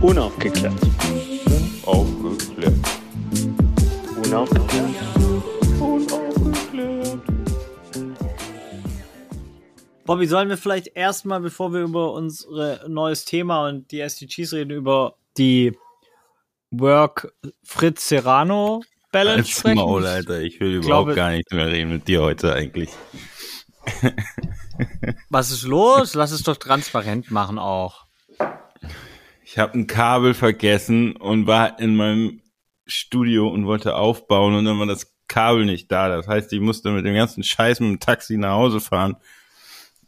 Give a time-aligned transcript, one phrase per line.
[0.00, 0.74] Unaufgeklärt.
[1.84, 2.74] Aufgeklärt.
[4.24, 4.94] Unaufgeklärt.
[5.80, 7.18] Unaufgeklärt.
[10.04, 14.70] Bobby, sollen wir vielleicht erstmal, bevor wir über unser neues Thema und die SDGs reden,
[14.72, 15.76] über die
[16.70, 17.32] Work
[17.64, 18.82] Fritz Serrano
[19.12, 19.76] Balance Als sprechen?
[19.76, 20.40] Maul, Alter.
[20.40, 22.90] Ich will überhaupt glaube- gar nicht mehr reden mit dir heute eigentlich.
[25.30, 26.14] Was ist los?
[26.14, 28.05] Lass es doch transparent machen auch.
[29.48, 32.42] Ich habe ein Kabel vergessen und war in meinem
[32.84, 36.08] Studio und wollte aufbauen und dann war das Kabel nicht da.
[36.08, 39.14] Das heißt, ich musste mit dem ganzen Scheiß mit dem Taxi nach Hause fahren.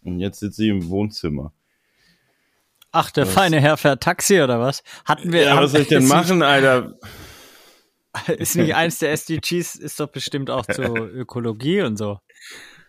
[0.02, 1.52] Und jetzt sitze ich im Wohnzimmer.
[2.90, 4.82] Ach, der feine Herr fährt Taxi oder was?
[5.04, 5.42] Hatten wir.
[5.42, 6.98] Ja, was soll ich denn machen, Alter?
[8.26, 12.18] Ist nicht eins der SDGs, ist doch bestimmt auch zur Ökologie und so.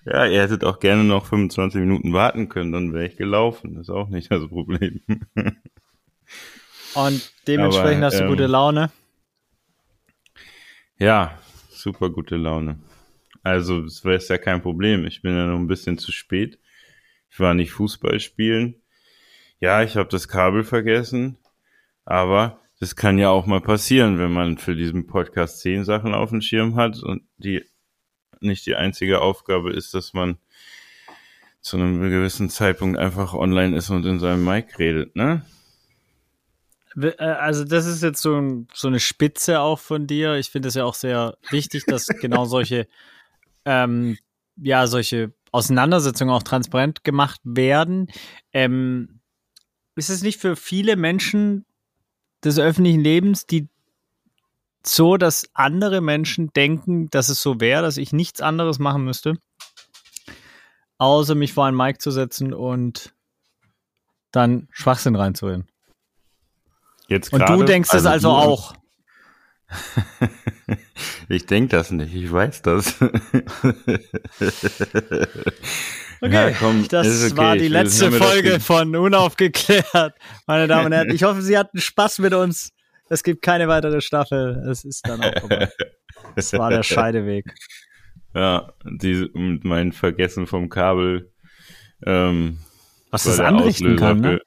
[0.03, 3.75] Ja, ihr hättet auch gerne noch 25 Minuten warten können, dann wäre ich gelaufen.
[3.75, 5.01] Das ist auch nicht das Problem.
[6.95, 8.91] Und dementsprechend Aber, hast du ähm, gute Laune.
[10.97, 11.37] Ja,
[11.69, 12.79] super gute Laune.
[13.43, 15.05] Also, es wäre ja kein Problem.
[15.05, 16.59] Ich bin ja noch ein bisschen zu spät.
[17.29, 18.81] Ich war nicht Fußball spielen.
[19.59, 21.37] Ja, ich habe das Kabel vergessen.
[22.05, 26.29] Aber das kann ja auch mal passieren, wenn man für diesen Podcast zehn Sachen auf
[26.29, 27.63] dem Schirm hat und die
[28.41, 30.37] nicht die einzige Aufgabe ist, dass man
[31.61, 35.45] zu einem gewissen Zeitpunkt einfach online ist und in seinem Mic redet, ne?
[36.95, 40.35] Äh, Also das ist jetzt so, ein, so eine Spitze auch von dir.
[40.35, 42.87] Ich finde es ja auch sehr wichtig, dass genau solche,
[43.65, 44.17] ähm,
[44.57, 48.07] ja, solche Auseinandersetzungen auch transparent gemacht werden.
[48.53, 49.19] Ähm,
[49.95, 51.65] ist es nicht für viele Menschen
[52.43, 53.67] des öffentlichen Lebens, die
[54.85, 59.35] so, dass andere Menschen denken, dass es so wäre, dass ich nichts anderes machen müsste,
[60.97, 63.13] außer mich vor einen Mic zu setzen und
[64.31, 65.67] dann Schwachsinn reinzureden.
[67.09, 68.73] Jetzt Und du denkst es also du- auch.
[71.31, 72.95] Ich denk das nicht, ich weiß das.
[76.21, 77.37] Okay, Ja, komm, das okay.
[77.37, 80.15] war die Ich letzte Folge ge- von Unaufgeklärt,
[80.47, 81.09] meine Damen und Herren.
[81.15, 82.71] Ich hoffe, Sie hatten Spaß mit uns.
[83.07, 84.61] Es gibt keine weitere Staffel.
[84.69, 85.69] Es ist dann auch vorbei.
[86.35, 87.45] Das war der Scheideweg.
[88.35, 91.31] Ja, die, mit mein Vergessen vom Kabel.
[92.05, 92.59] Ähm,
[93.11, 94.41] Was das anrichten Auslöser kann, ne?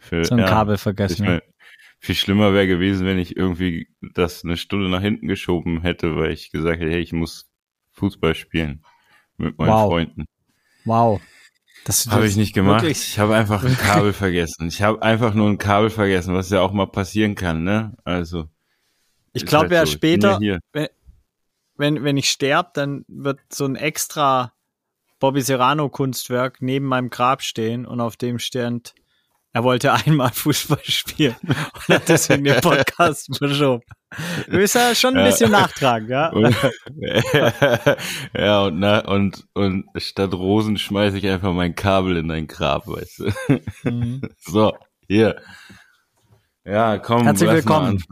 [0.00, 1.26] Für, So ein ja, Kabel Ich vergessen.
[1.26, 1.40] mein,
[2.04, 6.32] viel schlimmer wäre gewesen, wenn ich irgendwie das eine Stunde nach hinten geschoben hätte, weil
[6.32, 7.50] ich gesagt hätte, hey, ich muss
[7.92, 8.84] Fußball spielen
[9.38, 9.88] mit meinen Wow.
[9.88, 10.26] Freunden.
[10.84, 11.20] Wow.
[11.84, 12.82] Das Habe ich nicht gemacht.
[12.82, 13.08] Wirklich.
[13.08, 14.68] Ich habe einfach ein Kabel vergessen.
[14.68, 17.96] Ich habe einfach nur ein Kabel vergessen, was ja auch mal passieren kann, ne?
[18.04, 18.48] Also.
[19.32, 19.92] Ich glaube halt ja so.
[19.92, 20.60] Später, hier.
[21.76, 24.52] wenn, wenn ich sterbe, dann wird so ein extra
[25.20, 28.94] Bobby Serrano Kunstwerk neben meinem Grab stehen und auf dem steht,
[29.54, 33.82] er wollte einmal Fußball spielen und hat deswegen den Podcast verschoben.
[34.46, 35.30] Du bist ja schon ein Ja.
[35.30, 36.28] bisschen nachtragen, ja?
[36.32, 36.54] Und,
[38.36, 42.86] ja, und, na, und, und statt Rosen schmeiße ich einfach mein Kabel in dein Grab,
[42.86, 43.90] weißt du.
[43.90, 44.20] Mhm.
[44.38, 44.72] So,
[45.08, 45.40] hier.
[46.64, 48.02] Ja, komm, Herzlich willkommen.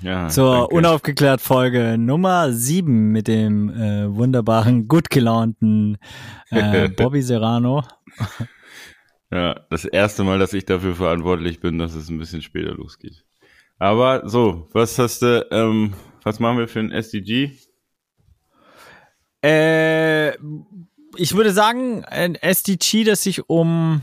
[0.00, 0.74] Ja, Zur danke.
[0.74, 5.98] unaufgeklärt Folge Nummer 7 mit dem äh, wunderbaren, gut gelaunten
[6.50, 7.84] äh, Bobby Serrano.
[9.32, 13.24] Ja, das erste Mal, dass ich dafür verantwortlich bin, dass es ein bisschen später losgeht.
[13.78, 17.52] Aber so, was hast du, ähm, was machen wir für ein SDG?
[19.42, 20.32] Äh,
[21.16, 24.02] ich würde sagen, ein SDG, das sich um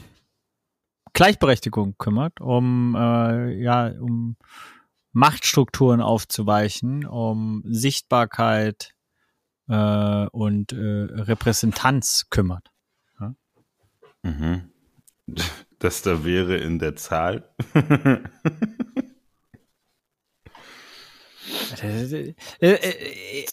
[1.14, 4.36] Gleichberechtigung kümmert, um äh, ja, um
[5.12, 8.96] Machtstrukturen aufzuweichen, um Sichtbarkeit
[9.68, 12.72] äh, und äh, Repräsentanz kümmert.
[14.24, 14.72] Mhm.
[15.82, 17.50] Das da wäre in der Zahl.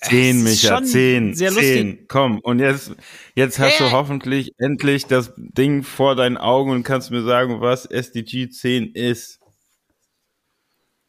[0.00, 1.54] Zehn, Micha, zehn, lustig.
[1.54, 2.08] zehn.
[2.08, 2.92] Komm, und jetzt,
[3.34, 3.84] jetzt hast Äh.
[3.84, 8.92] du hoffentlich endlich das Ding vor deinen Augen und kannst mir sagen, was SDG 10
[8.94, 9.40] ist.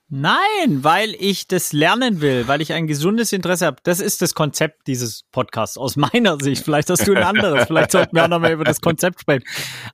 [0.09, 3.81] Nein, weil ich das lernen will, weil ich ein gesundes Interesse habe.
[3.83, 6.63] Das ist das Konzept dieses Podcasts aus meiner Sicht.
[6.63, 7.65] Vielleicht hast du ein anderes.
[7.67, 9.43] Vielleicht sollten wir auch nochmal über das Konzept sprechen.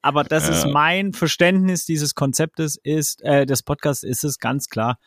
[0.03, 4.99] Aber das ist mein Verständnis dieses Konzeptes ist, äh, des Podcasts ist es ganz klar.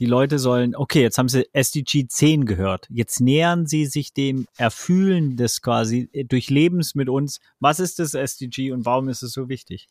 [0.00, 2.88] Die Leute sollen, okay, jetzt haben sie SDG 10 gehört.
[2.90, 7.38] Jetzt nähern sie sich dem Erfühlen des quasi äh, Durchlebens mit uns.
[7.60, 9.86] Was ist das SDG und warum ist es so wichtig?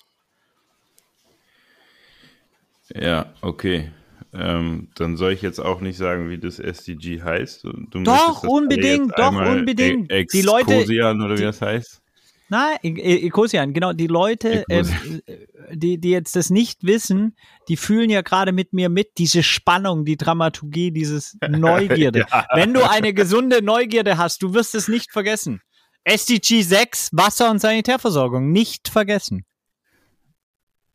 [2.93, 3.91] Ja, okay.
[4.33, 7.63] Ähm, dann soll ich jetzt auch nicht sagen, wie das SDG heißt.
[7.63, 10.11] Du Doch, unbedingt, doch, unbedingt.
[10.11, 12.01] E Die Leute- Exkosian oder wie die- das heißt?
[12.49, 13.91] Nein, E- E- Ecosian, genau.
[13.91, 15.21] Die Leute ähm, Ecosian.
[15.25, 17.35] äh, die, die jetzt das nicht wissen,
[17.67, 22.25] die fühlen ja gerade mit mir mit, diese Spannung, die Dramaturgie, dieses Neugierde.
[22.29, 22.47] ja.
[22.53, 25.61] Wenn du eine gesunde Neugierde hast, du wirst es nicht vergessen.
[26.05, 29.43] SDG 6, Wasser- und Sanitärversorgung, nicht vergessen.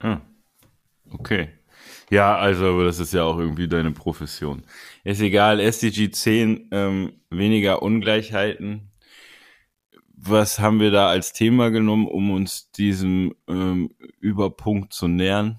[0.00, 0.23] Hm.
[1.11, 1.50] Okay.
[2.12, 4.64] Ja, also das ist ja auch irgendwie deine Profession.
[5.03, 8.91] Ist egal, SDG 10, ähm, weniger Ungleichheiten.
[10.14, 15.59] Was haben wir da als Thema genommen, um uns diesem ähm, Überpunkt zu nähern?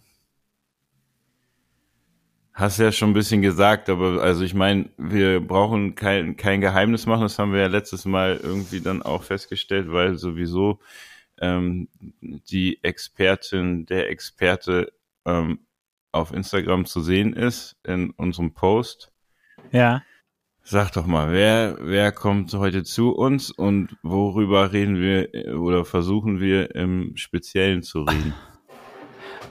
[2.54, 7.08] Hast ja schon ein bisschen gesagt, aber also ich meine, wir brauchen kein, kein Geheimnis
[7.08, 10.80] machen, das haben wir ja letztes Mal irgendwie dann auch festgestellt, weil sowieso
[11.42, 11.90] ähm,
[12.22, 14.94] die Expertin, der Experte
[15.26, 15.58] ähm,
[16.14, 19.12] auf Instagram zu sehen ist in unserem Post.
[19.72, 20.04] Ja.
[20.62, 26.40] Sag doch mal, wer, wer kommt heute zu uns und worüber reden wir oder versuchen
[26.40, 28.34] wir im Speziellen zu reden?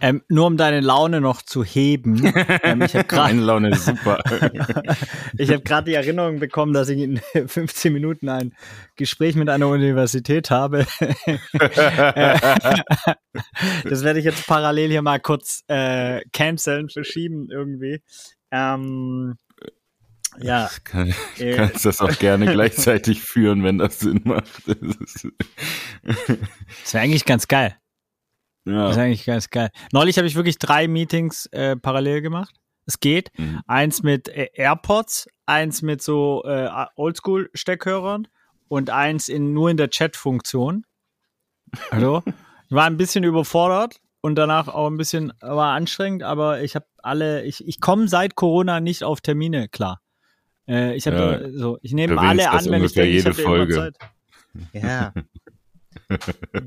[0.02, 2.32] Ähm, nur um deine Laune noch zu heben.
[2.64, 4.18] Ähm, ich hab Meine Laune ist super.
[5.38, 8.54] ich habe gerade die Erinnerung bekommen, dass ich in 15 Minuten ein
[8.96, 10.86] Gespräch mit einer Universität habe.
[13.84, 18.02] das werde ich jetzt parallel hier mal kurz äh, canceln, verschieben irgendwie.
[18.50, 19.36] Ähm,
[20.40, 20.70] ja.
[20.84, 24.62] Kann, äh, kannst das auch gerne gleichzeitig führen, wenn das Sinn macht.
[24.66, 27.76] Das wäre eigentlich ganz geil.
[28.64, 28.86] Ja.
[28.86, 29.70] Das ist eigentlich ganz geil.
[29.92, 32.54] Neulich habe ich wirklich drei Meetings äh, parallel gemacht.
[32.86, 33.30] Es geht.
[33.38, 33.60] Mhm.
[33.66, 38.28] Eins mit äh, AirPods, eins mit so äh, Oldschool-Steckhörern
[38.68, 40.84] und eins in, nur in der Chat-Funktion.
[41.90, 42.22] Hallo?
[42.68, 46.86] ich war ein bisschen überfordert und danach auch ein bisschen war anstrengend, aber ich habe
[46.98, 50.00] alle, ich, ich komme seit Corona nicht auf Termine klar.
[50.68, 53.74] Äh, ich habe ja, so, ich nehme alle an, wenn ich denke, jede ich Folge.
[53.74, 53.96] Zeit.
[54.72, 55.12] Ja.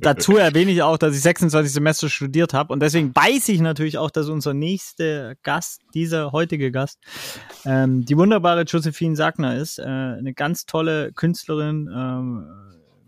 [0.01, 3.97] Dazu erwähne ich auch, dass ich 26 Semester studiert habe und deswegen weiß ich natürlich
[3.97, 6.99] auch, dass unser nächster Gast, dieser heutige Gast,
[7.65, 12.45] ähm, die wunderbare Josephine Sagner ist, äh, eine ganz tolle Künstlerin, ähm,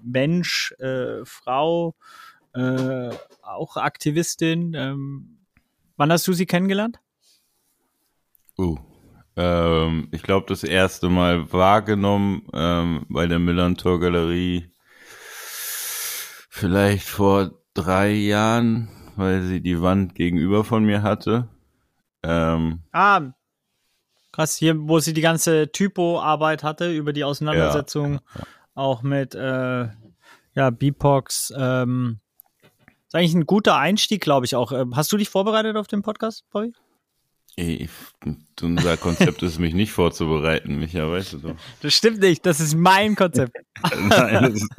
[0.04, 1.96] Mensch, äh, Frau,
[2.54, 3.10] äh,
[3.42, 4.74] auch Aktivistin.
[4.74, 5.40] Ähm,
[5.96, 7.00] wann hast du sie kennengelernt?
[8.58, 8.78] Uh,
[9.36, 14.72] ähm, ich glaube, das erste Mal wahrgenommen ähm, bei der Millantor Galerie
[16.58, 21.48] vielleicht vor drei Jahren, weil sie die Wand gegenüber von mir hatte.
[22.24, 23.22] Ähm, ah,
[24.32, 28.44] krass, hier, wo sie die ganze Typo-Arbeit hatte über die Auseinandersetzung ja, ja.
[28.74, 29.88] auch mit äh,
[30.56, 31.54] ja, BIPOX.
[31.56, 32.20] Ähm,
[33.06, 34.72] ist eigentlich ein guter Einstieg, glaube ich auch.
[34.72, 36.74] Ähm, hast du dich vorbereitet auf den Podcast, Bobby?
[37.56, 37.90] Ich,
[38.62, 41.56] unser Konzept ist, mich nicht vorzubereiten, Micha, weißt du doch.
[41.82, 43.56] Das stimmt nicht, das ist mein Konzept.
[43.96, 44.70] Nein, das ist,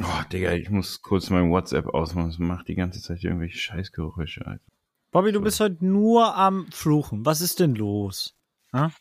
[0.00, 2.28] Oh, Digga, ich muss kurz mein WhatsApp ausmachen.
[2.28, 4.64] Das macht die ganze Zeit irgendwelche Scheißgeräusche, Alter.
[5.10, 7.26] Bobby, du bist heute nur am Fluchen.
[7.26, 8.36] Was ist denn los?
[8.72, 8.92] Ha?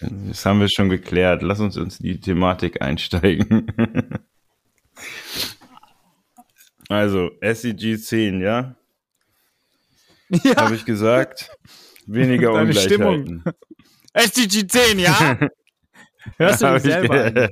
[0.00, 1.42] Das haben wir schon geklärt.
[1.42, 3.72] Lass uns uns die Thematik einsteigen.
[6.88, 8.76] also, SEG 10, ja?
[10.28, 10.56] Ja.
[10.56, 11.50] Habe ich gesagt.
[12.06, 13.40] Weniger Deine Ungleichheiten.
[13.40, 13.44] Stimmung.
[14.12, 15.38] SDG 10, ja?
[16.38, 17.48] Hörst du dich selber an?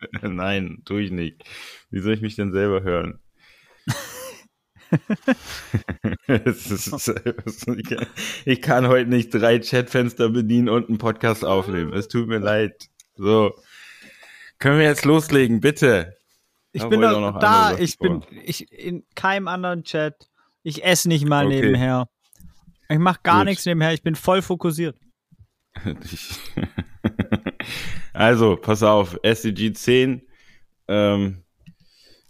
[0.22, 1.44] Nein, tue ich nicht.
[1.90, 3.18] Wie soll ich mich denn selber hören?
[8.44, 11.92] ich kann heute nicht drei Chatfenster bedienen und einen Podcast aufnehmen.
[11.92, 12.88] Es tut mir leid.
[13.14, 13.54] So.
[14.58, 16.16] Können wir jetzt loslegen, bitte?
[16.72, 17.76] Ich bin doch da.
[17.78, 20.28] Ich bin ich, in keinem anderen Chat.
[20.62, 21.60] Ich esse nicht mal okay.
[21.60, 22.08] nebenher.
[22.88, 23.46] Ich mache gar Gut.
[23.46, 23.92] nichts nebenher.
[23.92, 24.96] Ich bin voll fokussiert.
[28.12, 29.18] also, pass auf.
[29.22, 30.22] SDG 10.
[30.88, 31.44] Ähm,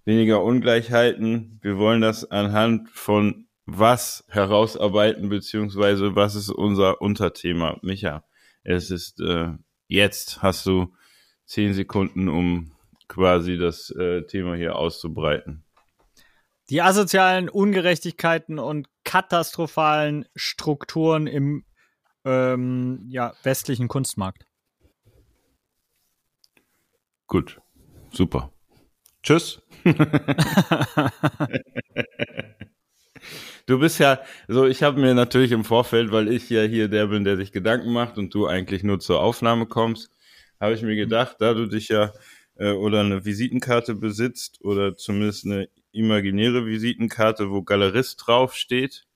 [0.04, 1.58] weniger Ungleichheiten.
[1.62, 7.78] Wir wollen das anhand von was herausarbeiten, beziehungsweise was ist unser Unterthema.
[7.82, 8.24] Micha,
[8.64, 9.52] es ist äh,
[9.86, 10.92] jetzt hast du
[11.46, 12.72] zehn Sekunden, um
[13.08, 15.64] quasi das äh, Thema hier auszubreiten.
[16.70, 21.64] Die asozialen Ungerechtigkeiten und katastrophalen Strukturen im
[22.24, 24.46] ähm, ja, westlichen Kunstmarkt.
[27.30, 27.60] Gut,
[28.12, 28.52] super.
[29.22, 29.62] Tschüss.
[33.66, 34.18] du bist ja,
[34.48, 37.52] so ich habe mir natürlich im Vorfeld, weil ich ja hier der bin, der sich
[37.52, 40.10] Gedanken macht und du eigentlich nur zur Aufnahme kommst,
[40.58, 42.12] habe ich mir gedacht, da du dich ja
[42.56, 49.06] äh, oder eine Visitenkarte besitzt oder zumindest eine imaginäre Visitenkarte, wo Galerist draufsteht.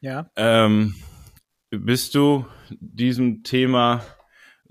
[0.00, 0.30] Ja.
[0.36, 0.94] Ähm,
[1.70, 4.04] bist du diesem Thema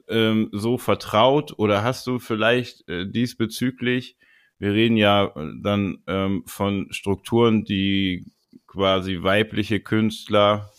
[0.09, 4.17] ähm, so vertraut oder hast du vielleicht äh, diesbezüglich,
[4.59, 8.25] wir reden ja dann ähm, von Strukturen, die
[8.65, 10.71] quasi weibliche Künstler,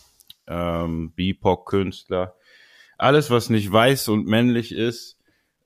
[0.47, 2.35] ähm, BIPOC-Künstler,
[2.97, 5.19] alles, was nicht weiß und männlich ist,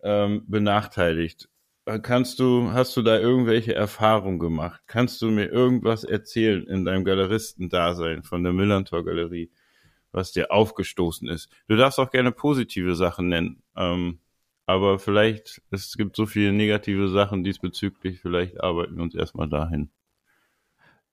[0.02, 1.48] ähm, benachteiligt.
[1.86, 4.82] Äh, kannst du, hast du da irgendwelche Erfahrungen gemacht?
[4.86, 9.50] Kannst du mir irgendwas erzählen in deinem Galeristendasein von der Millantor Galerie,
[10.12, 11.50] was dir aufgestoßen ist?
[11.68, 14.20] Du darfst auch gerne positive Sachen nennen, ähm,
[14.66, 19.90] aber vielleicht, es gibt so viele negative Sachen diesbezüglich, vielleicht arbeiten wir uns erstmal dahin.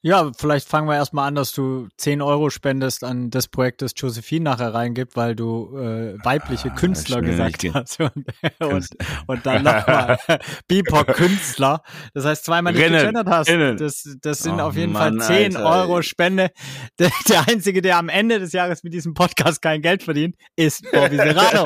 [0.01, 3.91] Ja, vielleicht fangen wir erstmal an, dass du 10 Euro spendest an das Projekt, das
[3.97, 7.99] Josephine nachher reingibt, weil du äh, weibliche ah, Künstler gesagt hast.
[7.99, 8.25] Und,
[8.59, 8.87] und,
[9.27, 10.17] und dann nochmal
[10.67, 11.81] BIPOC-Künstler.
[12.13, 13.49] Das heißt, zweimal nicht gegendert hast.
[13.49, 16.51] Das, das sind oh, auf jeden Mann, Fall 10 Alter, Euro Spende.
[16.99, 20.89] Der, der, Einzige, der am Ende des Jahres mit diesem Podcast kein Geld verdient, ist
[20.91, 21.65] Bobby Serrano.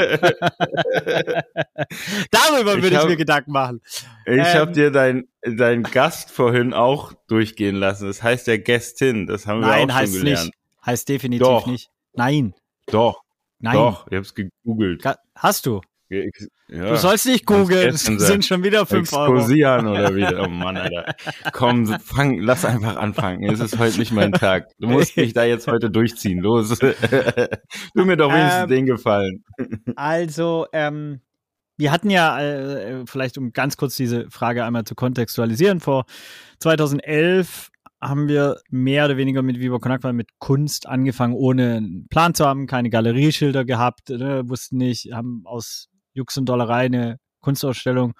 [2.32, 3.82] Darüber würde ich, ich mir Gedanken machen.
[4.26, 8.08] Ich ähm, habe dir dein, dein Gast vorhin auch durchgehen lassen.
[8.08, 9.28] Das heißt ja Gästin.
[9.28, 10.46] Das haben Nein, wir auch schon gelernt.
[10.46, 10.54] Nicht.
[10.86, 11.68] Heißt definitiv Doch.
[11.68, 11.90] nicht.
[12.14, 12.54] Nein.
[12.88, 13.22] Doch.
[13.60, 13.76] Nein.
[13.76, 15.04] Doch, ich hab's gegoogelt.
[15.36, 15.82] Hast du?
[16.68, 19.36] Ja, du sollst nicht googeln, es sind schon wieder 5 Euro.
[19.36, 20.44] Exposieren oder wieder.
[20.44, 21.16] Oh Mann, Alter.
[21.52, 23.44] Komm, fang, lass einfach anfangen.
[23.50, 24.68] Es ist heute nicht mein Tag.
[24.80, 26.40] Du musst mich da jetzt heute durchziehen.
[26.40, 26.78] Los.
[26.80, 29.44] tu mir doch wenigstens ähm, den Gefallen.
[29.96, 31.22] Also, ähm,
[31.78, 36.06] wir hatten ja, äh, vielleicht um ganz kurz diese Frage einmal zu kontextualisieren, vor
[36.60, 37.70] 2011
[38.02, 42.46] haben wir mehr oder weniger mit Viva Konakwa mit Kunst angefangen, ohne einen Plan zu
[42.46, 48.14] haben, keine Galerieschilder gehabt, ne, wussten nicht, haben aus Jux und Dollerei eine Kunstausstellung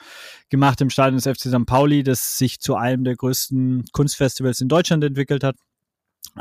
[0.50, 1.66] gemacht im Stadion des FC St.
[1.66, 5.56] Pauli, das sich zu einem der größten Kunstfestivals in Deutschland entwickelt hat.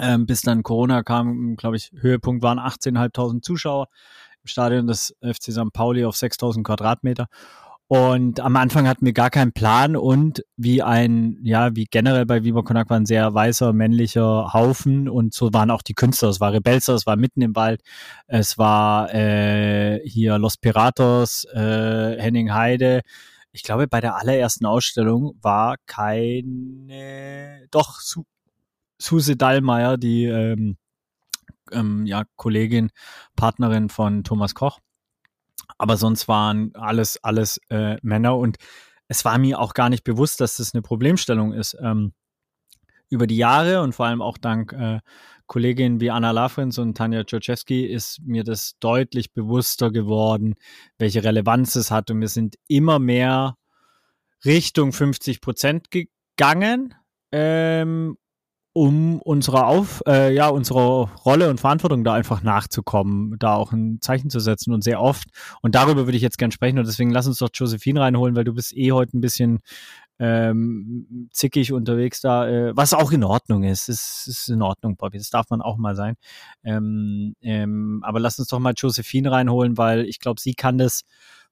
[0.00, 3.88] Ähm, bis dann Corona kam, glaube ich, Höhepunkt waren 18.500 Zuschauer
[4.42, 5.72] im Stadion des FC St.
[5.72, 7.26] Pauli auf 6000 Quadratmeter.
[7.88, 12.42] Und am Anfang hatten wir gar keinen Plan und wie ein, ja, wie generell bei
[12.42, 16.30] Viva Konak war ein sehr weißer, männlicher Haufen und so waren auch die Künstler.
[16.30, 17.82] Es war Rebelsa, es war mitten im Wald,
[18.28, 23.02] es war äh, hier Los Piratos, äh, Henning Heide.
[23.52, 28.24] Ich glaube, bei der allerersten Ausstellung war keine, doch, Su
[28.98, 30.76] Suse Dallmayr, die ähm,
[31.72, 32.90] ähm, ja, Kollegin,
[33.36, 34.78] Partnerin von Thomas Koch.
[35.78, 38.56] Aber sonst waren alles, alles äh, Männer und
[39.08, 41.76] es war mir auch gar nicht bewusst, dass das eine Problemstellung ist.
[41.80, 42.12] Ähm,
[43.10, 45.00] über die Jahre und vor allem auch dank äh,
[45.46, 50.54] Kolleginnen wie Anna Lafrens und Tanja Czerczewski ist mir das deutlich bewusster geworden,
[50.96, 52.10] welche Relevanz es hat.
[52.10, 53.58] Und wir sind immer mehr
[54.46, 56.94] Richtung 50 Prozent gegangen.
[57.32, 58.16] Ähm,
[58.74, 64.00] um unserer auf äh, ja unserer Rolle und Verantwortung da einfach nachzukommen, da auch ein
[64.00, 65.28] Zeichen zu setzen und sehr oft
[65.60, 68.44] und darüber würde ich jetzt gern sprechen und deswegen lass uns doch Josephine reinholen, weil
[68.44, 69.60] du bist eh heute ein bisschen
[70.18, 73.88] ähm, zickig unterwegs da, äh, was auch in Ordnung ist.
[73.88, 75.18] Es ist in Ordnung, Bobby.
[75.18, 76.14] Das darf man auch mal sein.
[76.62, 81.02] Ähm, ähm, aber lass uns doch mal Josephine reinholen, weil ich glaube, sie kann das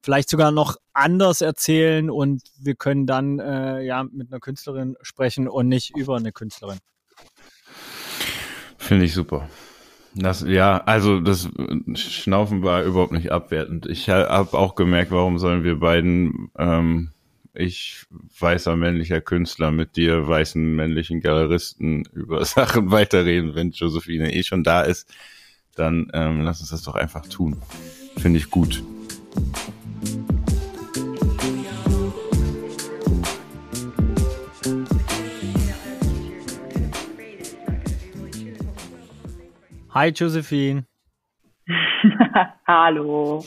[0.03, 5.49] vielleicht sogar noch anders erzählen und wir können dann äh, ja mit einer Künstlerin sprechen
[5.49, 6.79] und nicht über eine Künstlerin.
[8.79, 9.49] Finde ich super.
[10.15, 11.49] Das, ja, also das
[11.95, 13.87] Schnaufen war überhaupt nicht abwertend.
[13.87, 17.11] Ich habe auch gemerkt, warum sollen wir beiden, ähm,
[17.55, 18.07] ich
[18.39, 24.65] weißer männlicher Künstler mit dir weißen männlichen Galeristen über Sachen weiterreden, wenn Josephine eh schon
[24.65, 25.13] da ist,
[25.77, 27.63] dann ähm, lass uns das doch einfach tun.
[28.17, 28.83] Finde ich gut.
[40.01, 40.87] Hi Josephine.
[42.67, 43.45] Hallo.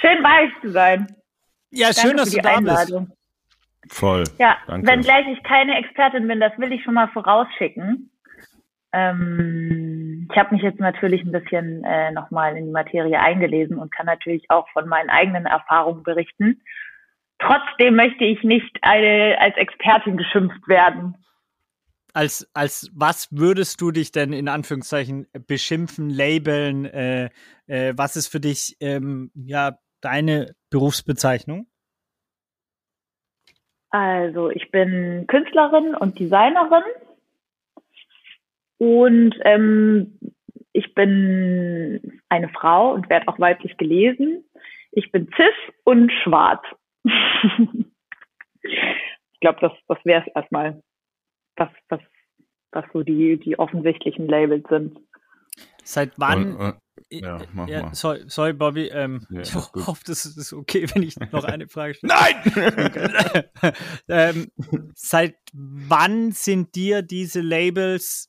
[0.00, 1.08] Schön bei euch zu sein.
[1.72, 3.06] Ja, Danke schön, dass du da Einladung.
[3.08, 3.98] bist.
[3.98, 4.22] Voll.
[4.38, 4.86] Ja, Danke.
[4.86, 8.12] wenngleich ich keine Expertin bin, das will ich schon mal vorausschicken.
[8.92, 13.92] Ähm, ich habe mich jetzt natürlich ein bisschen äh, nochmal in die Materie eingelesen und
[13.92, 16.62] kann natürlich auch von meinen eigenen Erfahrungen berichten.
[17.40, 21.16] Trotzdem möchte ich nicht eine, als Expertin geschimpft werden
[22.12, 26.84] als, als was würdest du dich denn in Anführungszeichen beschimpfen, labeln?
[26.84, 27.30] Äh,
[27.66, 31.66] äh, was ist für dich ähm, ja deine Berufsbezeichnung?
[33.90, 36.82] Also ich bin Künstlerin und Designerin
[38.78, 40.18] und ähm,
[40.72, 44.44] ich bin eine Frau und werde auch weiblich gelesen.
[44.92, 46.62] Ich bin cis und schwarz.
[47.04, 47.12] ich
[49.40, 50.82] glaube, das, das wäre es erstmal
[51.56, 52.00] was, was,
[52.72, 54.98] was so die, die offensichtlichen Labels sind.
[55.84, 56.56] Seit wann?
[56.56, 56.74] Und,
[57.10, 57.94] äh, ja, mach ja, mal.
[57.94, 58.88] Sorry, sorry Bobby.
[58.88, 62.14] Ähm, ja, ich hoffe, das ist okay, wenn ich noch eine Frage stelle.
[62.14, 63.74] Nein!
[64.08, 64.50] ähm,
[64.94, 68.28] seit wann sind dir diese Labels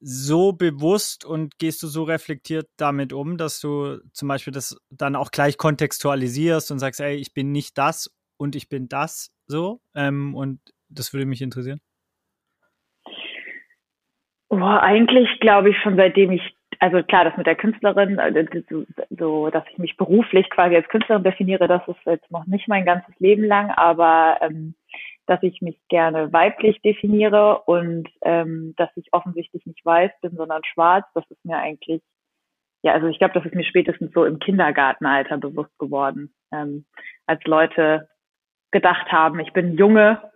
[0.00, 5.14] so bewusst und gehst du so reflektiert damit um, dass du zum Beispiel das dann
[5.14, 9.80] auch gleich kontextualisierst und sagst, ey, ich bin nicht das und ich bin das so?
[9.94, 11.80] Ähm, und das würde mich interessieren.
[14.52, 16.42] Boah, eigentlich glaube ich schon seitdem ich,
[16.78, 18.62] also klar, das mit der Künstlerin, äh,
[19.08, 22.84] so, dass ich mich beruflich quasi als Künstlerin definiere, das ist jetzt noch nicht mein
[22.84, 24.74] ganzes Leben lang, aber ähm,
[25.24, 30.60] dass ich mich gerne weiblich definiere und ähm, dass ich offensichtlich nicht weiß bin, sondern
[30.64, 31.06] schwarz.
[31.14, 32.02] Das ist mir eigentlich,
[32.82, 36.84] ja, also ich glaube, das ist mir spätestens so im Kindergartenalter bewusst geworden, ähm,
[37.24, 38.06] als Leute
[38.70, 40.30] gedacht haben, ich bin Junge,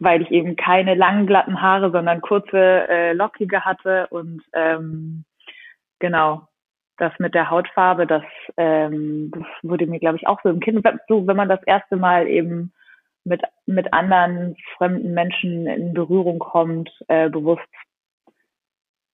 [0.00, 5.24] weil ich eben keine langen glatten Haare, sondern kurze, äh, lockige hatte und ähm,
[5.98, 6.48] genau
[6.98, 8.24] das mit der Hautfarbe, das
[8.56, 9.30] ähm,
[9.62, 12.72] wurde mir, glaube ich, auch so im Kind, so wenn man das erste Mal eben
[13.24, 17.68] mit, mit anderen fremden Menschen in Berührung kommt, äh, bewusst,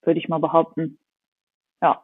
[0.03, 0.99] würde ich mal behaupten.
[1.81, 2.03] Ja.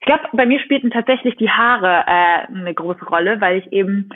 [0.00, 4.10] Ich glaube, bei mir spielten tatsächlich die Haare äh, eine große Rolle, weil ich eben,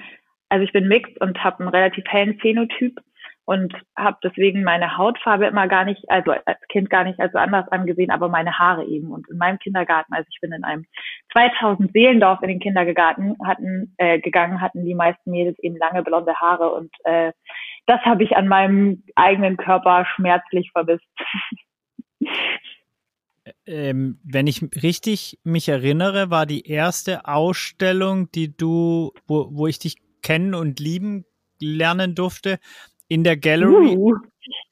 [0.53, 3.01] also ich bin mixed und habe einen relativ hellen Phänotyp
[3.47, 7.67] und habe deswegen meine Hautfarbe immer gar nicht, also als Kind gar nicht als anders
[7.69, 9.13] angesehen, aber meine Haare eben.
[9.13, 10.85] Und in meinem Kindergarten, also ich bin in einem
[11.33, 16.35] 2000 Seelendorf in den Kindergarten hatten, äh, gegangen, hatten die meisten Mädels eben lange blonde
[16.35, 17.33] Haare und äh,
[17.87, 21.09] das habe ich an meinem eigenen Körper schmerzlich vermisst.
[23.67, 29.81] Ähm, wenn ich richtig mich erinnere, war die erste Ausstellung, die du, wo, wo ich
[29.81, 31.25] dich kennen und lieben
[31.61, 32.59] lernen durfte,
[33.09, 34.17] in der Gallery uh.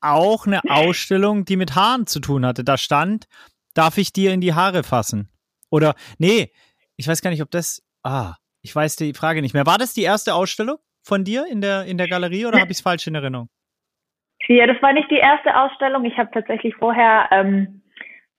[0.01, 2.65] auch eine Ausstellung, die mit Haaren zu tun hatte.
[2.65, 3.27] Da stand,
[3.75, 5.29] darf ich dir in die Haare fassen?
[5.71, 6.51] Oder, nee,
[6.97, 9.67] ich weiß gar nicht, ob das, ah, ich weiß die Frage nicht mehr.
[9.67, 12.79] War das die erste Ausstellung von dir in der, in der Galerie oder habe ich
[12.79, 13.49] es falsch in Erinnerung?
[14.49, 16.05] Ja, das war nicht die erste Ausstellung.
[16.05, 17.83] Ich habe tatsächlich vorher ähm,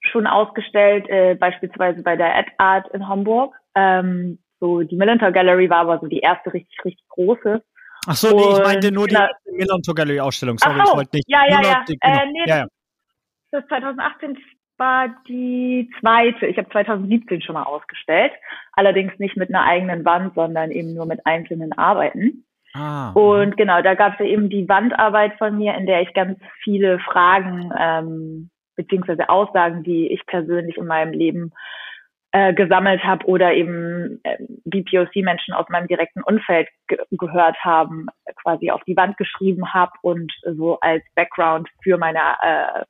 [0.01, 3.56] schon ausgestellt, äh, beispielsweise bei der Ad Art in Hamburg.
[3.75, 7.62] Ähm, so die Millentor Gallery war aber so die erste richtig, richtig große.
[8.08, 9.28] Ach so, nee, ich meinte nur die genau.
[9.52, 10.58] Milan Gallery Ausstellung.
[10.58, 11.26] Sorry, so, ich wollte nicht.
[11.28, 11.86] Ja, ja, ja.
[11.88, 12.15] Die, genau.
[12.15, 12.67] äh, nee, ja, ja.
[13.52, 14.38] Das 2018
[14.78, 16.47] war die zweite.
[16.47, 18.32] Ich habe 2017 schon mal ausgestellt.
[18.74, 22.45] Allerdings nicht mit einer eigenen Wand, sondern eben nur mit einzelnen Arbeiten.
[22.74, 26.13] Ah, und genau, da gab es ja eben die Wandarbeit von mir, in der ich
[26.13, 31.52] ganz viele Fragen ähm, beziehungsweise Aussagen, die ich persönlich in meinem Leben
[32.32, 38.08] äh, gesammelt habe oder eben äh, BPOC-Menschen aus meinem direkten Umfeld ge gehört haben,
[38.41, 42.86] quasi auf die Wand geschrieben habe und so als Background für meine äh,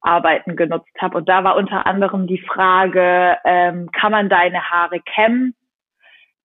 [0.00, 1.18] Arbeiten genutzt habe.
[1.18, 5.54] Und da war unter anderem die Frage, ähm, kann man deine Haare kämmen?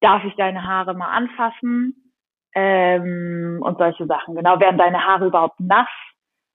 [0.01, 2.11] Darf ich deine Haare mal anfassen?
[2.55, 4.35] Ähm, und solche Sachen.
[4.35, 5.87] Genau, werden deine Haare überhaupt nass?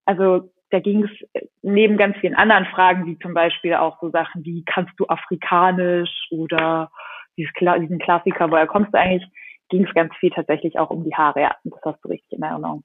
[0.05, 4.45] Also da ging es neben ganz vielen anderen Fragen, wie zum Beispiel auch so Sachen
[4.45, 6.91] wie, kannst du Afrikanisch oder
[7.37, 9.27] diesen Klassiker, woher kommst du eigentlich,
[9.69, 11.41] ging es ganz viel tatsächlich auch um die Haare.
[11.41, 12.83] Ja, das hast du richtig in Erinnerung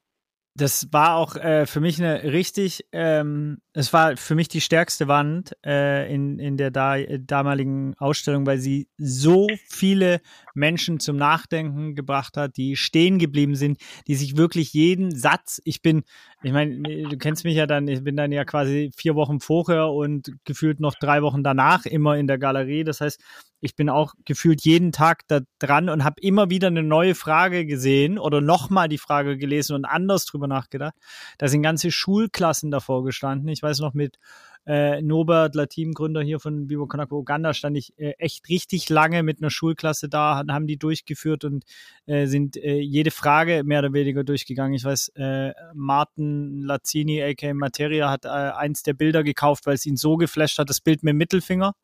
[0.56, 5.08] das war auch äh, für mich eine richtig, ähm, es war für mich die stärkste
[5.08, 10.20] Wand äh, in, in der da, äh, damaligen Ausstellung, weil sie so viele
[10.54, 15.82] Menschen zum Nachdenken gebracht hat, die stehen geblieben sind, die sich wirklich jeden Satz, ich
[15.82, 16.04] bin,
[16.42, 19.88] ich meine, du kennst mich ja dann, ich bin dann ja quasi vier Wochen vorher
[19.88, 22.84] und gefühlt noch drei Wochen danach immer in der Galerie.
[22.84, 23.20] Das heißt,
[23.60, 27.64] ich bin auch gefühlt jeden Tag da dran und habe immer wieder eine neue Frage
[27.64, 30.94] gesehen oder nochmal die Frage gelesen und anders drüber nachgedacht.
[31.38, 33.48] Da sind ganze Schulklassen davor gestanden.
[33.48, 34.18] Ich weiß noch mit
[34.66, 39.22] äh, Norbert Latim, Gründer hier von Bibo Konako Uganda, stand ich äh, echt richtig lange
[39.22, 41.64] mit einer Schulklasse da, haben die durchgeführt und
[42.06, 44.74] äh, sind äh, jede Frage mehr oder weniger durchgegangen.
[44.74, 49.86] Ich weiß, äh, Martin Lazzini, aka Materia, hat äh, eins der Bilder gekauft, weil es
[49.86, 51.74] ihn so geflasht hat, das Bild mit dem Mittelfinger,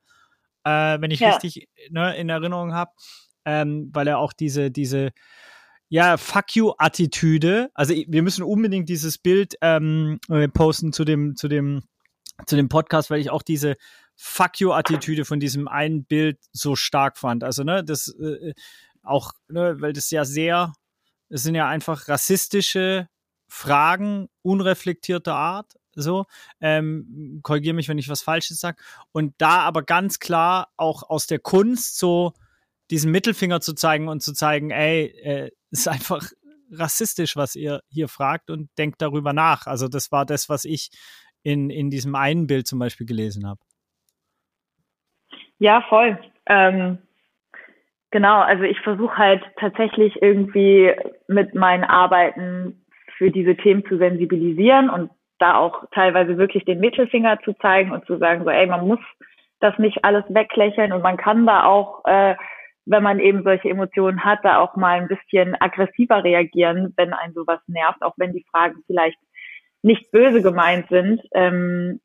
[0.65, 1.31] äh, wenn ich ja.
[1.31, 2.93] richtig ne, in Erinnerung habe,
[3.45, 5.11] ähm, weil er auch diese, diese
[5.91, 7.71] ja, fuck you Attitüde.
[7.75, 11.83] Also wir müssen unbedingt dieses Bild ähm, äh, posten zu dem, zu dem
[12.47, 13.77] zu dem Podcast, weil ich auch diese
[14.17, 17.45] Fuck you-Attitüde von diesem einen Bild so stark fand.
[17.45, 18.53] Also, ne, das äh,
[19.03, 20.73] auch, ne, weil das ja sehr,
[21.29, 23.09] es sind ja einfach rassistische
[23.49, 26.27] Fragen unreflektierter Art, so.
[26.61, 28.83] Ähm, Korrigiere mich, wenn ich was Falsches sage.
[29.13, 32.33] Und da aber ganz klar auch aus der Kunst so
[32.91, 36.31] diesen Mittelfinger zu zeigen und zu zeigen, ey, äh, ist einfach
[36.73, 39.67] rassistisch, was ihr hier fragt und denkt darüber nach.
[39.67, 40.91] Also das war das, was ich
[41.43, 43.61] in, in diesem einen Bild zum Beispiel gelesen habe.
[45.59, 46.19] Ja, voll.
[46.47, 46.99] Ähm,
[48.11, 50.93] genau, also ich versuche halt tatsächlich irgendwie
[51.29, 52.85] mit meinen Arbeiten
[53.17, 58.07] für diese Themen zu sensibilisieren und da auch teilweise wirklich den Mittelfinger zu zeigen und
[58.07, 59.01] zu sagen, so, ey, man muss
[59.61, 62.35] das nicht alles weglächeln und man kann da auch, äh,
[62.87, 67.33] wenn man eben solche Emotionen hat, da auch mal ein bisschen aggressiver reagieren, wenn ein
[67.35, 69.19] sowas nervt, auch wenn die Fragen vielleicht
[69.83, 72.01] nicht böse gemeint sind, ähm,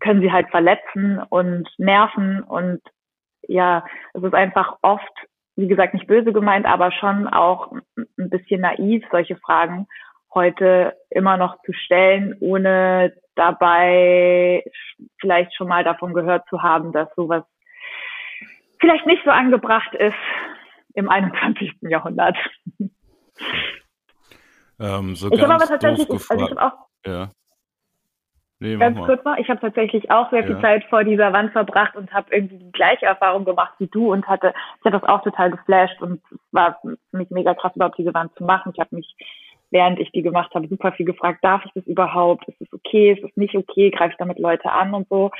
[0.00, 2.80] können sie halt verletzen und nerven und
[3.48, 3.84] ja,
[4.14, 5.12] es ist einfach oft,
[5.56, 9.86] wie gesagt, nicht böse gemeint, aber schon auch ein bisschen naiv, solche Fragen
[10.34, 14.64] heute immer noch zu stellen, ohne dabei
[15.20, 17.44] vielleicht schon mal davon gehört zu haben, dass sowas
[18.80, 20.14] vielleicht nicht so angebracht ist
[20.94, 21.72] im 21.
[21.82, 22.36] Jahrhundert.
[24.78, 27.30] Ähm, so ich habe aber tatsächlich, also ich habe auch, ja.
[28.58, 30.60] Nee, ganz kurz noch, ich habe tatsächlich auch sehr viel ja.
[30.62, 34.26] Zeit vor dieser Wand verbracht und habe irgendwie die gleiche Erfahrung gemacht wie du und
[34.26, 37.98] hatte, ich hatte das auch total geflasht und es war für mich mega krass, überhaupt
[37.98, 38.72] diese Wand zu machen.
[38.74, 39.14] Ich habe mich
[39.70, 42.48] während ich die gemacht habe, super viel gefragt, darf ich das überhaupt?
[42.48, 43.12] Ist es okay?
[43.12, 43.90] Ist es nicht okay?
[43.90, 45.30] Greife ich damit Leute an und so?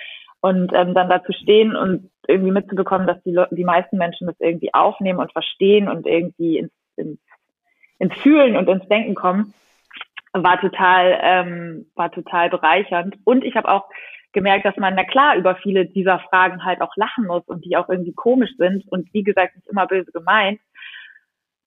[0.41, 4.27] Und ähm, dann da zu stehen und irgendwie mitzubekommen, dass die, Le die meisten Menschen
[4.27, 7.19] das irgendwie aufnehmen und verstehen und irgendwie ins, ins,
[7.99, 9.55] ins Fühlen und ins Denken kommen,
[10.33, 13.17] war total, ähm, war total bereichernd.
[13.25, 13.89] Und ich habe auch
[14.33, 17.77] gemerkt, dass man, na klar, über viele dieser Fragen halt auch lachen muss und die
[17.77, 20.61] auch irgendwie komisch sind und wie gesagt nicht immer böse gemeint.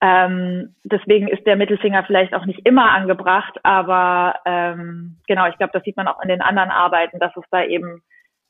[0.01, 5.73] Ähm, deswegen ist der Mittelfinger vielleicht auch nicht immer angebracht, aber ähm, genau, ich glaube,
[5.73, 8.01] das sieht man auch in den anderen Arbeiten, dass es da eben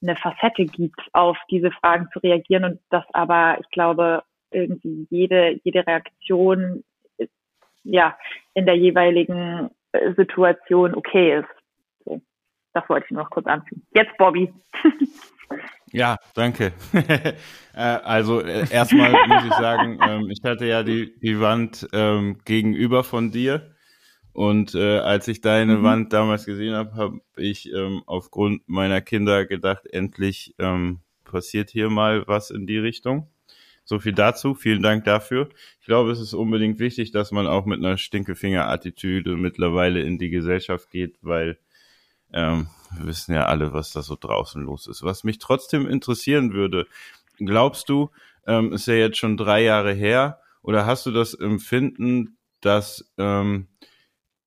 [0.02, 5.60] eine Facette gibt, auf diese Fragen zu reagieren und dass aber, ich glaube, irgendwie jede,
[5.64, 6.84] jede Reaktion
[7.84, 8.18] ja
[8.54, 9.70] in der jeweiligen äh,
[10.16, 11.50] Situation okay ist.
[12.06, 12.22] So,
[12.74, 13.86] das wollte ich noch kurz anfügen.
[13.94, 14.54] Jetzt Bobby.
[15.92, 16.74] Ja, danke.
[17.72, 22.40] Äh, also äh, erstmal muss ich sagen, ähm, ich hatte ja die, die Wand ähm,
[22.44, 23.74] gegenüber von dir.
[24.34, 25.84] Und äh, als ich deine mhm.
[25.84, 31.90] Wand damals gesehen habe, habe ich ähm, aufgrund meiner Kinder gedacht, endlich ähm, passiert hier
[31.90, 33.30] mal was in die Richtung.
[33.90, 34.54] So viel dazu.
[34.54, 35.50] Vielen Dank dafür.
[35.80, 40.30] Ich glaube, es ist unbedingt wichtig, dass man auch mit einer Stinkefinger-Attitüde mittlerweile in die
[40.30, 41.58] Gesellschaft geht, weil
[42.32, 45.02] ähm, wir wissen ja alle, was da so draußen los ist.
[45.02, 46.86] Was mich trotzdem interessieren würde,
[47.40, 48.12] glaubst du,
[48.46, 53.70] ähm, ist ja jetzt schon drei Jahre her, oder hast du das Empfinden, dass ähm,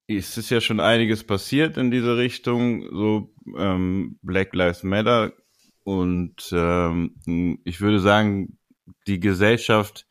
[0.07, 5.33] es ist ja schon einiges passiert in diese Richtung, so ähm, Black Lives Matter
[5.83, 8.57] und ähm, ich würde sagen,
[9.07, 10.07] die Gesellschaft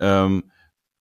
[0.00, 0.50] ähm,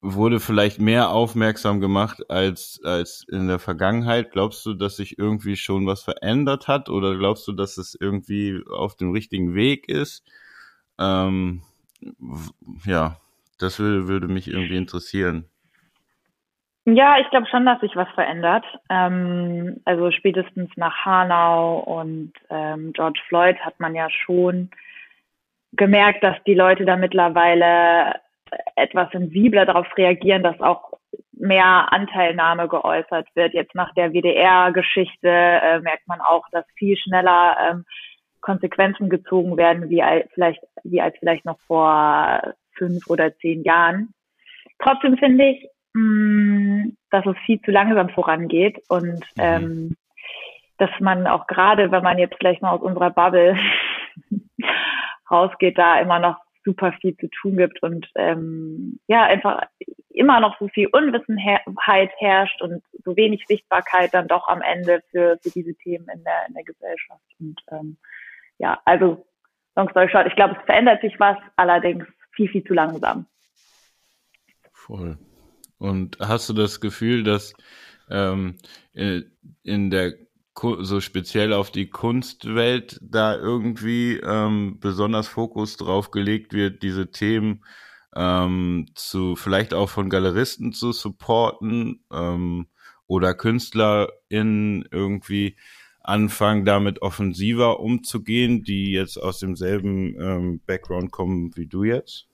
[0.02, 4.32] wurde vielleicht mehr aufmerksam gemacht als, als in der Vergangenheit.
[4.32, 8.63] Glaubst du, dass sich irgendwie schon was verändert hat oder glaubst du, dass es irgendwie
[8.70, 10.24] auf dem richtigen Weg ist?
[10.98, 11.63] Ähm,
[12.86, 13.18] ja,
[13.60, 15.46] das würde, würde mich irgendwie interessieren.
[16.86, 18.65] Ja, ich glaube schon, dass sich was verändert.
[18.89, 24.72] Ähm, also spätestens nach Hanau und ähm, George Floyd hat man ja schon
[25.74, 28.16] gemerkt, dass die Leute da mittlerweile
[28.76, 30.94] etwas sensibler darauf reagieren, dass auch
[31.34, 33.54] mehr Anteilnahme geäußert wird.
[33.54, 37.86] Jetzt nach der WDR-Geschichte äh, merkt man auch, dass viel schneller ähm,
[38.42, 42.42] Konsequenzen gezogen werden, wie als vielleicht, wie als vielleicht noch vor
[42.74, 44.14] fünf oder zehn Jahren.
[44.80, 49.38] Trotzdem finde ich, mh, mm, dass es viel zu langsam vorangeht und mhm.
[49.38, 49.96] ähm,
[50.78, 53.58] dass man auch gerade, wenn man jetzt vielleicht mal aus unserer Bubble
[55.32, 59.63] rausgeht, da immer noch super viel zu tun gibt und ähm, ja, einfach
[60.10, 65.39] immer noch so viel Unwissenheit herrscht und so wenig Sichtbarkeit dann doch am Ende für,
[65.42, 67.24] für diese Themen in der, in der Gesellschaft.
[67.39, 67.98] Und ähm,
[68.58, 69.26] ja, also
[69.76, 73.26] long story short, ich glaube, es verändert sich was, allerdings viel, viel zu langsam.
[74.74, 75.18] Voll.
[75.78, 77.54] Und hast du das Gefühl, dass
[78.10, 78.58] ähm,
[78.94, 80.13] in der
[80.80, 87.63] so speziell auf die Kunstwelt da irgendwie ähm, besonders Fokus drauf gelegt wird, diese Themen
[88.15, 92.67] ähm, zu vielleicht auch von Galeristen zu supporten ähm,
[93.08, 95.56] oder KünstlerInnen irgendwie
[96.02, 102.28] anfangen, damit offensiver umzugehen, die jetzt aus demselben ähm, Background kommen wie du jetzt?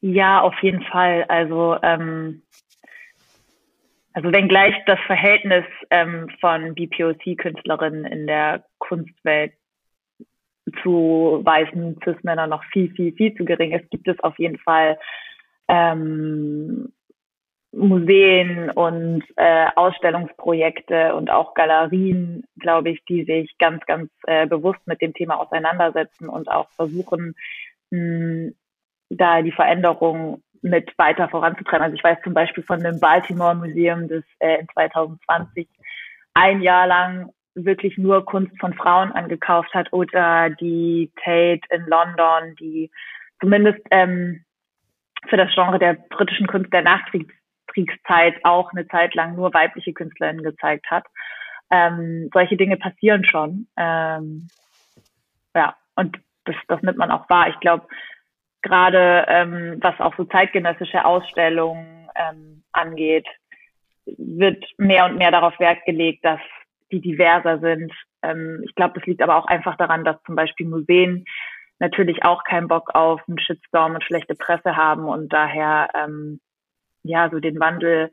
[0.00, 1.24] Ja, auf jeden Fall.
[1.28, 2.42] Also ähm,
[4.14, 9.52] also wenngleich das Verhältnis ähm, von BPOC-Künstlerinnen in der Kunstwelt
[10.82, 14.98] zu weißen Cis-Männern noch viel, viel, viel zu gering ist, gibt es auf jeden Fall
[15.68, 16.92] ähm,
[17.72, 24.80] Museen und äh, Ausstellungsprojekte und auch Galerien, glaube ich, die sich ganz, ganz äh, bewusst
[24.86, 27.34] mit dem Thema auseinandersetzen und auch versuchen,
[27.90, 28.52] mh,
[29.10, 31.84] da die Veränderung mit weiter voranzutreiben.
[31.84, 35.68] Also ich weiß zum Beispiel von dem Baltimore Museum, das äh, in 2020
[36.32, 42.56] ein Jahr lang wirklich nur Kunst von Frauen angekauft hat oder die Tate in London,
[42.58, 42.90] die
[43.40, 44.44] zumindest ähm,
[45.28, 50.42] für das Genre der britischen Kunst der Nachkriegszeit auch eine Zeit lang nur weibliche Künstlerinnen
[50.42, 51.04] gezeigt hat.
[51.70, 53.68] Ähm, solche Dinge passieren schon.
[53.76, 54.48] Ähm,
[55.54, 57.48] ja, und das, das nimmt man auch wahr.
[57.48, 57.86] Ich glaube,
[58.64, 63.26] gerade ähm, was auch so zeitgenössische Ausstellungen ähm, angeht,
[64.06, 66.40] wird mehr und mehr darauf Wert gelegt, dass
[66.90, 67.92] die diverser sind.
[68.22, 71.24] Ähm, ich glaube, das liegt aber auch einfach daran, dass zum Beispiel Museen
[71.78, 76.40] natürlich auch keinen Bock auf einen Shitstorm und schlechte Presse haben und daher ähm,
[77.02, 78.10] ja so den Wandel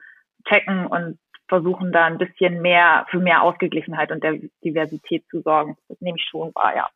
[0.47, 5.77] checken und versuchen da ein bisschen mehr für mehr Ausgeglichenheit und der Diversität zu sorgen.
[5.89, 6.89] Das nehme ich schon wahr, ja.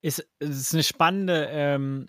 [0.00, 2.08] Ist, ist eine spannende ähm,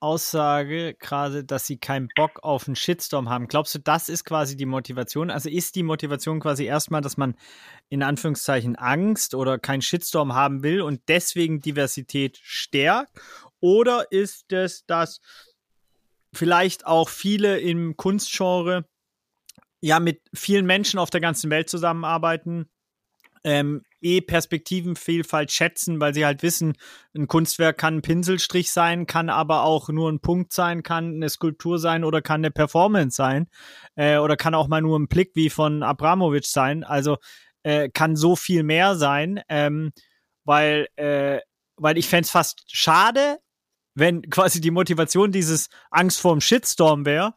[0.00, 3.48] Aussage gerade, dass sie keinen Bock auf einen Shitstorm haben.
[3.48, 5.30] Glaubst du, das ist quasi die Motivation?
[5.30, 7.34] Also ist die Motivation quasi erstmal, dass man
[7.88, 13.20] in Anführungszeichen Angst oder keinen Shitstorm haben will und deswegen Diversität stärkt?
[13.60, 15.20] Oder ist es, dass
[16.32, 18.86] vielleicht auch viele im Kunstgenre
[19.80, 22.68] ja mit vielen Menschen auf der ganzen Welt zusammenarbeiten,
[23.44, 26.74] ähm, eh Perspektivenvielfalt schätzen, weil sie halt wissen,
[27.14, 31.28] ein Kunstwerk kann ein Pinselstrich sein, kann aber auch nur ein Punkt sein, kann eine
[31.28, 33.48] Skulptur sein oder kann eine Performance sein
[33.96, 36.84] äh, oder kann auch mal nur ein Blick wie von Abramovic sein.
[36.84, 37.16] Also
[37.62, 39.92] äh, kann so viel mehr sein, ähm,
[40.44, 41.40] weil, äh,
[41.76, 43.38] weil ich fände es fast schade,
[43.94, 47.34] wenn quasi die Motivation dieses Angst vorm Shitstorm wäre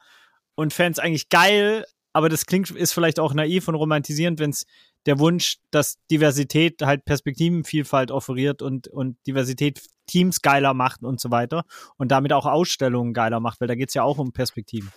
[0.56, 4.50] und fände es eigentlich geil, aber das klingt, ist vielleicht auch naiv und romantisierend, wenn
[4.50, 4.66] es
[5.06, 11.32] der Wunsch, dass Diversität halt Perspektivenvielfalt offeriert und, und Diversität Teams geiler macht und so
[11.32, 11.64] weiter
[11.98, 14.92] und damit auch Ausstellungen geiler macht, weil da geht es ja auch um Perspektiven.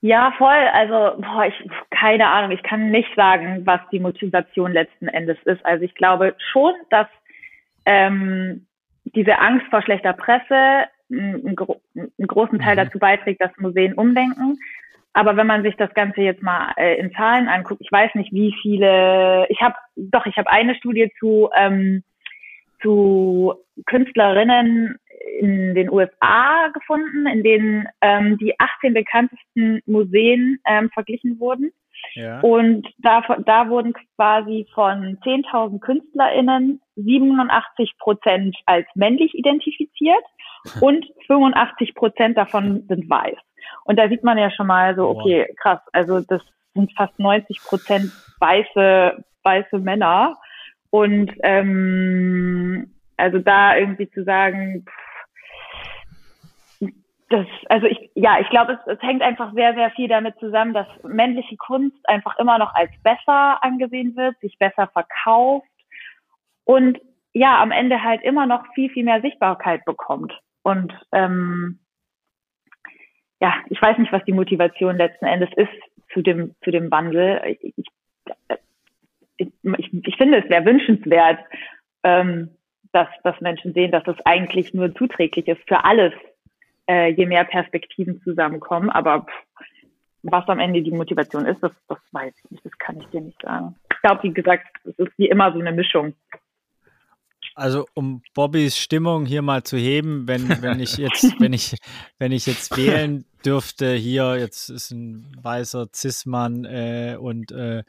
[0.00, 0.68] Ja, voll.
[0.74, 1.54] Also, boah, ich,
[1.90, 2.50] keine Ahnung.
[2.50, 5.64] Ich kann nicht sagen, was die Motivation letzten Endes ist.
[5.64, 7.06] Also, ich glaube schon, dass
[7.86, 8.66] ähm,
[9.04, 12.84] diese Angst vor schlechter Presse einen, einen großen Teil mhm.
[12.84, 14.58] dazu beiträgt, dass Museen umdenken.
[15.14, 18.32] Aber wenn man sich das Ganze jetzt mal äh, in Zahlen anguckt, ich weiß nicht,
[18.32, 22.02] wie viele, ich habe, doch, ich habe eine Studie zu, ähm,
[22.82, 23.54] zu
[23.86, 24.98] Künstlerinnen
[25.38, 31.72] in den USA gefunden, in denen ähm, die 18 bekanntesten Museen ähm, verglichen wurden.
[32.14, 32.40] Ja.
[32.40, 40.24] Und da, da wurden quasi von 10.000 KünstlerInnen 87 Prozent als männlich identifiziert
[40.80, 43.36] und 85 Prozent davon sind weiß.
[43.84, 46.42] Und da sieht man ja schon mal so, okay, krass, also das
[46.74, 50.36] sind fast 90 Prozent weiße, weiße Männer.
[50.90, 54.84] Und ähm, also da irgendwie zu sagen,
[57.30, 60.74] das, also ich, ja, ich glaube, es, es hängt einfach sehr, sehr viel damit zusammen,
[60.74, 65.66] dass männliche Kunst einfach immer noch als besser angesehen wird, sich besser verkauft
[66.64, 66.98] und
[67.32, 70.32] ja, am Ende halt immer noch viel, viel mehr Sichtbarkeit bekommt.
[70.62, 71.80] Und ähm,
[73.44, 75.68] ja, ich weiß nicht, was die Motivation letzten Endes ist
[76.14, 77.42] zu dem, zu dem Wandel.
[77.44, 77.86] Ich, ich,
[79.36, 81.40] ich, ich finde es sehr wünschenswert,
[82.04, 82.52] ähm,
[82.92, 86.14] dass, dass Menschen sehen, dass es eigentlich nur zuträglich ist für alles,
[86.88, 88.88] äh, je mehr Perspektiven zusammenkommen.
[88.88, 89.68] Aber pff,
[90.22, 93.20] was am Ende die Motivation ist, das, das weiß ich nicht, das kann ich dir
[93.20, 93.74] nicht sagen.
[93.92, 96.14] Ich glaube, wie gesagt, es ist wie immer so eine Mischung.
[97.54, 101.76] Also um Bobbys Stimmung hier mal zu heben, wenn, wenn ich jetzt, wenn ich,
[102.18, 107.82] wenn ich jetzt wählen dürfte, hier, jetzt ist ein weißer Cis-Mann äh, und äh,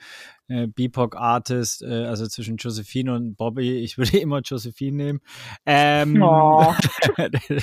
[0.48, 3.80] äh, BIPOC-Artist, äh, also zwischen Josephine und Bobby.
[3.80, 5.22] Ich würde immer Josephine nehmen.
[5.66, 6.74] Ähm, oh.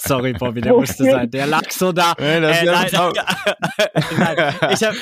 [0.00, 1.30] Sorry, Bobby, der musste sein.
[1.30, 2.14] Der lag so da.
[2.18, 2.90] Nee, das äh, nein,
[4.18, 4.94] nein, ich hab,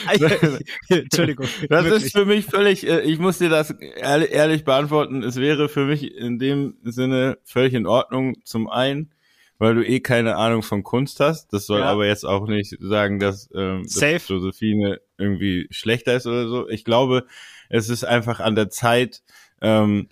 [0.88, 1.46] Entschuldigung.
[1.68, 2.04] Das wirklich.
[2.04, 5.22] ist für mich völlig, äh, ich muss dir das ehrlich, ehrlich beantworten.
[5.22, 8.36] Es wäre für mich in dem Sinne völlig in Ordnung.
[8.44, 9.10] Zum einen,
[9.58, 11.52] weil du eh keine Ahnung von Kunst hast.
[11.52, 11.86] Das soll ja.
[11.86, 16.68] aber jetzt auch nicht sagen, dass, ähm, dass Josephine irgendwie schlechter ist oder so.
[16.68, 17.26] Ich glaube,
[17.68, 19.22] es ist einfach an der Zeit,
[19.60, 20.08] ähm,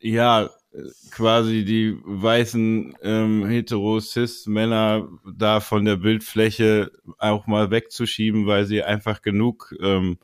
[0.00, 0.50] ja,
[1.10, 9.22] quasi die weißen ähm, hetero-cis-Männer da von der Bildfläche auch mal wegzuschieben, weil sie einfach
[9.22, 10.18] genug ähm,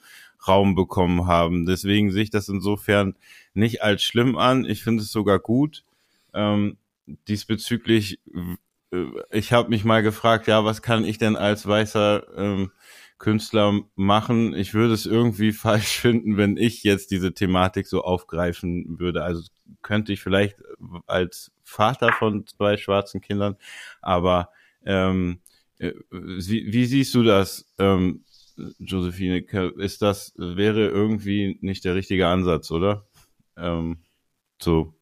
[0.47, 1.67] Raum bekommen haben.
[1.67, 3.15] Deswegen sehe ich das insofern
[3.53, 4.65] nicht als schlimm an.
[4.65, 5.85] Ich finde es sogar gut.
[6.33, 6.79] Ähm,
[7.29, 8.21] diesbezüglich,
[8.93, 12.73] äh, ich habe mich mal gefragt, ja, was kann ich denn als weißer ähm,
[13.19, 14.55] Künstler machen?
[14.55, 19.23] Ich würde es irgendwie falsch finden, wenn ich jetzt diese Thematik so aufgreifen würde.
[19.25, 19.43] Also
[19.83, 20.57] könnte ich vielleicht
[21.07, 23.57] als Vater von zwei schwarzen Kindern,
[24.01, 24.51] aber
[24.85, 25.41] ähm,
[25.79, 27.73] äh, wie, wie siehst du das?
[27.79, 28.25] Ähm,
[28.79, 29.39] Josephine,
[29.77, 33.07] ist das, wäre irgendwie nicht der richtige Ansatz, oder?
[33.57, 33.99] Ähm,
[34.61, 34.98] so.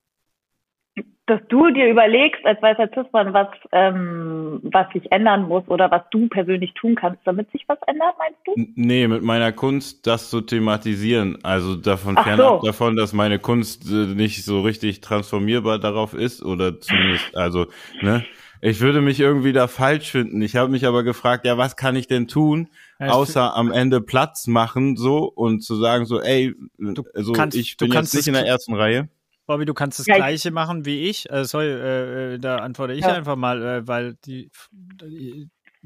[1.26, 6.02] Dass du dir überlegst, als weißer Cis-Mann, was, ähm, was sich ändern muss oder was
[6.12, 8.54] du persönlich tun kannst, damit sich was ändert, meinst du?
[8.76, 11.38] Nee, mit meiner Kunst das zu thematisieren.
[11.42, 12.66] Also davon fernab so.
[12.66, 17.66] davon, dass meine Kunst äh, nicht so richtig transformierbar darauf ist oder zumindest, also,
[18.02, 18.24] ne?
[18.60, 20.40] Ich würde mich irgendwie da falsch finden.
[20.40, 24.46] Ich habe mich aber gefragt, ja, was kann ich denn tun, außer am Ende Platz
[24.46, 28.34] machen so und zu sagen so, ey, du also kannst, ich bin jetzt nicht in
[28.34, 29.08] der ersten Reihe.
[29.46, 31.30] Bobby, du kannst das ja, Gleiche machen wie ich.
[31.30, 33.14] Äh, sorry, äh, äh, da antworte ich ja.
[33.14, 34.50] einfach mal, äh, weil die.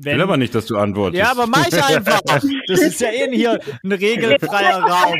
[0.03, 1.19] Wenn, ich will aber nicht, dass du antwortest.
[1.19, 2.23] Ja, aber mach ich einfach.
[2.25, 5.15] Das ist ja eh hier ein regelfreier Raum.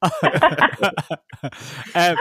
[1.94, 2.14] äh,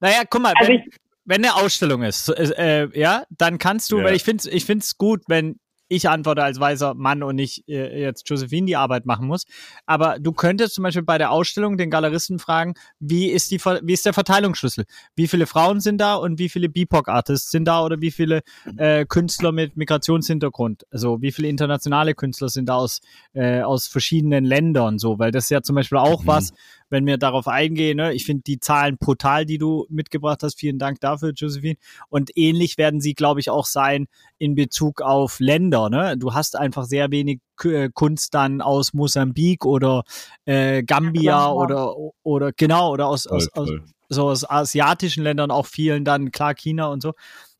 [0.00, 0.82] naja, guck mal, also wenn,
[1.26, 4.04] wenn eine Ausstellung ist, äh, ja, dann kannst du, ja.
[4.04, 7.68] weil ich finde ich finde es gut, wenn ich antworte als weißer Mann und nicht
[7.68, 9.44] äh, jetzt Josephine die Arbeit machen muss.
[9.86, 13.92] Aber du könntest zum Beispiel bei der Ausstellung den Galeristen fragen, wie ist die, wie
[13.92, 14.84] ist der Verteilungsschlüssel?
[15.14, 18.42] Wie viele Frauen sind da und wie viele BIPOC-Artists sind da oder wie viele
[18.76, 20.84] äh, Künstler mit Migrationshintergrund?
[20.90, 23.00] Also wie viele internationale Künstler sind da aus,
[23.34, 25.18] äh, aus verschiedenen Ländern so?
[25.18, 26.26] Weil das ist ja zum Beispiel auch mhm.
[26.26, 26.52] was,
[26.94, 27.96] wenn wir darauf eingehen.
[27.96, 28.14] Ne?
[28.14, 30.58] Ich finde die Zahlen brutal, die du mitgebracht hast.
[30.58, 31.76] Vielen Dank dafür, Josephine.
[32.08, 34.06] Und ähnlich werden sie, glaube ich, auch sein
[34.38, 35.90] in Bezug auf Länder.
[35.90, 36.16] Ne?
[36.16, 40.04] Du hast einfach sehr wenig äh, Kunst dann aus Mosambik oder
[40.44, 43.70] äh, Gambia ja, oder oder genau oder aus, aus, aus,
[44.08, 47.12] so aus asiatischen Ländern auch vielen dann klar China und so.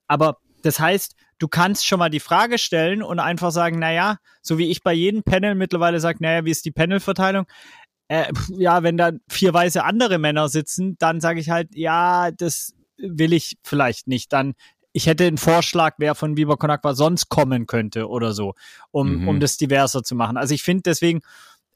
[0.06, 4.58] Aber das heißt, du kannst schon mal die Frage stellen und einfach sagen, naja, so
[4.58, 7.46] wie ich bei jedem Panel mittlerweile sage, naja, wie ist die Panelverteilung?
[8.08, 12.74] Äh, ja, wenn da vier weiße andere Männer sitzen, dann sage ich halt, ja, das
[12.96, 14.32] will ich vielleicht nicht.
[14.32, 14.54] Dann,
[14.92, 18.54] ich hätte einen Vorschlag, wer von Viva Con Agua sonst kommen könnte oder so,
[18.90, 19.28] um, mhm.
[19.28, 20.36] um das diverser zu machen.
[20.36, 21.22] Also ich finde deswegen,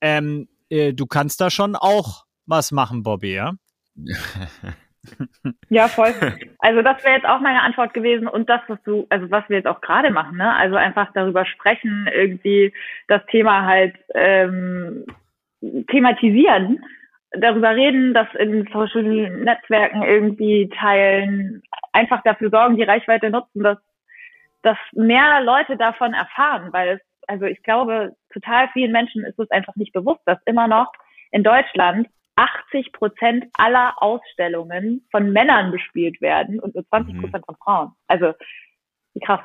[0.00, 3.52] ähm, äh, du kannst da schon auch was machen, Bobby, ja?
[5.68, 6.14] ja, voll.
[6.58, 9.56] Also das wäre jetzt auch meine Antwort gewesen und das, was du, also was wir
[9.56, 10.54] jetzt auch gerade machen, ne?
[10.54, 12.72] Also einfach darüber sprechen, irgendwie
[13.06, 15.04] das Thema halt ähm,
[15.61, 16.85] thematisieren,
[17.33, 23.79] darüber reden, das in Social Netzwerken irgendwie teilen, einfach dafür sorgen, die Reichweite nutzen, dass,
[24.62, 29.51] dass mehr Leute davon erfahren, weil es, also ich glaube, total vielen Menschen ist es
[29.51, 30.90] einfach nicht bewusst, dass immer noch
[31.31, 37.21] in Deutschland 80 Prozent aller Ausstellungen von Männern bespielt werden und nur 20 mhm.
[37.23, 37.92] Prozent von Frauen.
[38.07, 38.33] Also
[39.25, 39.40] krass.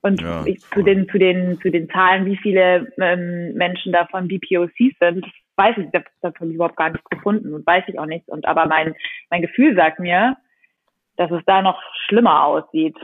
[0.00, 4.28] Und ja, ich, zu den zu den zu den Zahlen, wie viele ähm, Menschen davon
[4.28, 5.26] BPOCs sind,
[5.58, 8.28] weiß ich, das, das habe ich überhaupt gar nicht gefunden und weiß ich auch nicht.
[8.28, 8.94] Und aber mein,
[9.30, 10.36] mein Gefühl sagt mir,
[11.16, 12.96] dass es da noch schlimmer aussieht.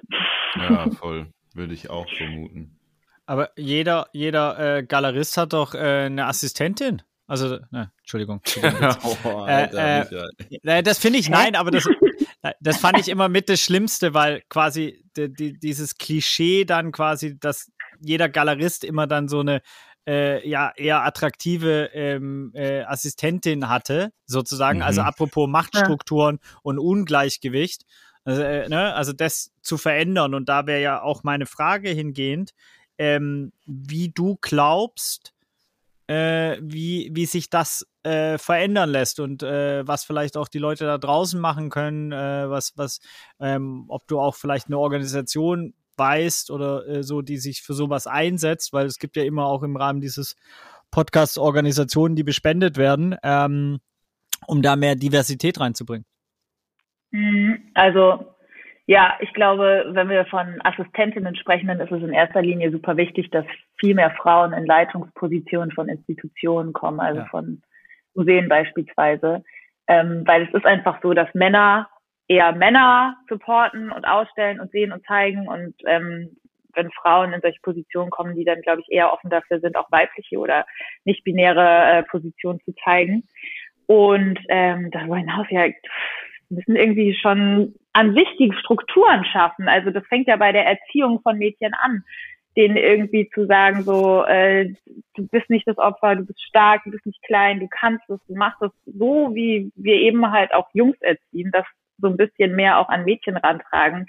[0.55, 1.27] Ja, voll.
[1.55, 2.79] Würde ich auch vermuten.
[3.27, 7.03] Aber jeder, jeder äh, Galerist hat doch äh, eine Assistentin.
[7.27, 8.40] Also, ne, Entschuldigung.
[9.25, 11.88] oh, Alter, äh, äh, das finde ich, nein, aber das,
[12.61, 17.38] das fand ich immer mit das Schlimmste, weil quasi die, die, dieses Klischee dann quasi,
[17.38, 19.62] dass jeder Galerist immer dann so eine
[20.07, 24.83] äh, ja eher attraktive ähm, äh, Assistentin hatte, sozusagen.
[24.83, 25.07] Also mhm.
[25.07, 26.59] Also apropos Machtstrukturen ja.
[26.62, 27.85] und Ungleichgewicht.
[28.25, 28.95] Also, äh, ne?
[28.95, 30.35] also das zu verändern.
[30.35, 32.53] Und da wäre ja auch meine Frage hingehend,
[32.99, 35.33] ähm, wie du glaubst,
[36.07, 40.85] äh, wie, wie sich das äh, verändern lässt und äh, was vielleicht auch die Leute
[40.85, 43.01] da draußen machen können, äh, was, was,
[43.40, 48.07] ähm, ob du auch vielleicht eine Organisation weißt oder äh, so, die sich für sowas
[48.07, 50.37] einsetzt, weil es gibt ja immer auch im Rahmen dieses
[50.90, 53.80] Podcasts Organisationen, die bespendet werden, ähm,
[54.46, 56.07] um da mehr Diversität reinzubringen.
[57.11, 57.70] Mhm.
[57.74, 58.35] Also
[58.87, 62.96] ja, ich glaube, wenn wir von Assistentinnen sprechen, dann ist es in erster Linie super
[62.96, 63.46] wichtig, dass
[63.78, 67.26] viel mehr Frauen in Leitungspositionen von Institutionen kommen, also ja.
[67.26, 67.62] von
[68.14, 69.42] Museen beispielsweise.
[69.87, 71.88] Ähm, weil es ist einfach so, dass Männer
[72.28, 76.37] eher Männer supporten und ausstellen und sehen und zeigen und ähm,
[76.74, 79.90] wenn Frauen in solche Positionen kommen, die dann, glaube ich, eher offen dafür sind, auch
[79.92, 80.66] weibliche oder
[81.04, 83.25] nicht-binäre äh, Positionen zu zeigen.
[83.87, 85.66] Und ähm, darüber hinaus ja
[86.48, 89.68] müssen irgendwie schon an sich die Strukturen schaffen.
[89.68, 92.04] Also das fängt ja bei der Erziehung von Mädchen an,
[92.56, 94.72] denen irgendwie zu sagen, so, äh,
[95.16, 98.20] du bist nicht das Opfer, du bist stark, du bist nicht klein, du kannst es,
[98.29, 101.66] du machst es so, wie wir eben halt auch Jungs erziehen, dass
[101.99, 104.07] so ein bisschen mehr auch an Mädchen rantragen,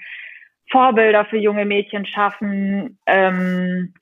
[0.70, 2.98] Vorbilder für junge Mädchen schaffen.
[3.06, 3.94] Ähm,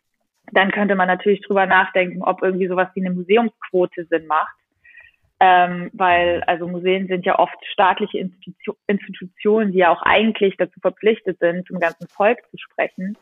[0.53, 4.55] dann könnte man natürlich drüber nachdenken, ob irgendwie sowas wie eine Museumsquote Sinn macht.
[5.41, 10.79] Ähm, weil also Museen sind ja oft staatliche Institu Institutionen, die ja auch eigentlich dazu
[10.81, 13.19] verpflichtet sind, zum ganzen Volk zu sprechen.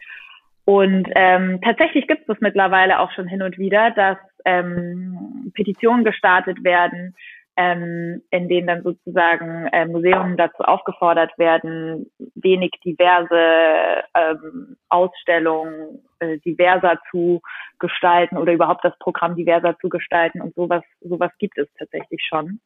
[0.65, 6.63] Und ähm, tatsächlich gibt es mittlerweile auch schon hin und wieder, dass ähm, Petitionen gestartet
[6.63, 7.17] werden,
[7.57, 16.39] ähm, in denen dann sozusagen äh, Museen dazu aufgefordert werden, wenig diverse ähm, Ausstellungen äh,
[16.39, 17.43] diverser zu
[17.79, 22.61] gestalten oder überhaupt das Programm diverser zu gestalten und sowas, sowas gibt es tatsächlich schon.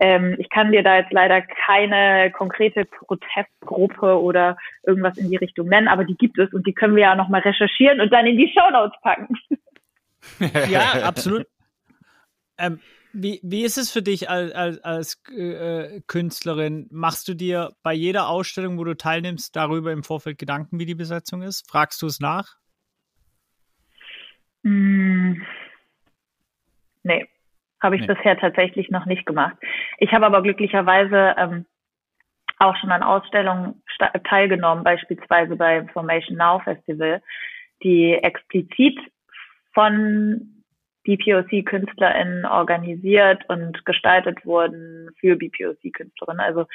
[0.00, 5.68] Ähm, ich kann dir da jetzt leider keine konkrete Protestgruppe oder irgendwas in die Richtung
[5.68, 8.36] nennen, aber die gibt es und die können wir ja nochmal recherchieren und dann in
[8.36, 9.36] die Shownotes packen.
[10.68, 11.46] ja, absolut.
[12.58, 12.80] Ähm,
[13.12, 16.88] wie, wie ist es für dich als, als, als äh, Künstlerin?
[16.90, 20.94] Machst du dir bei jeder Ausstellung, wo du teilnimmst, darüber im Vorfeld Gedanken, wie die
[20.94, 21.70] Besetzung ist?
[21.70, 22.56] Fragst du es nach?
[24.62, 25.42] Mm.
[27.02, 27.26] Nee,
[27.80, 28.14] habe ich nee.
[28.14, 29.56] bisher tatsächlich noch nicht gemacht.
[29.98, 31.66] Ich habe aber glücklicherweise ähm,
[32.58, 33.82] auch schon an Ausstellungen
[34.24, 37.20] teilgenommen, beispielsweise beim Formation Now Festival,
[37.82, 38.98] die explizit
[39.74, 40.61] von
[41.04, 46.40] BPOC-KünstlerInnen organisiert und gestaltet wurden für BPOC-Künstlerinnen.
[46.40, 46.66] Also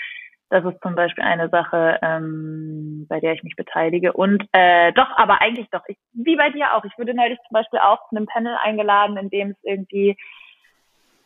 [0.49, 4.13] das ist zum Beispiel eine Sache, ähm, bei der ich mich beteilige.
[4.13, 6.85] Und äh, doch, aber eigentlich doch, ich, wie bei dir auch.
[6.85, 10.15] Ich wurde neulich zum Beispiel auch zu einem Panel eingeladen, in dem es irgendwie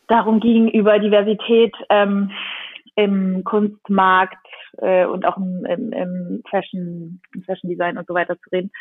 [0.07, 2.31] darum ging, über Diversität ähm,
[2.95, 4.45] im Kunstmarkt
[4.79, 8.71] äh, und auch im, im, im Fashion, im Fashion Design und so weiter zu reden.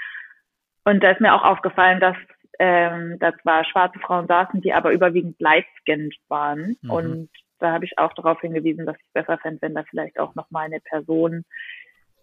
[0.84, 2.16] Und da ist mir auch aufgefallen, dass
[2.58, 6.76] ähm, da zwar schwarze Frauen saßen, die aber überwiegend light-skinned waren.
[6.82, 6.90] Mhm.
[6.90, 10.18] Und da habe ich auch darauf hingewiesen, dass ich es besser fände, wenn da vielleicht
[10.18, 11.44] auch nochmal eine Person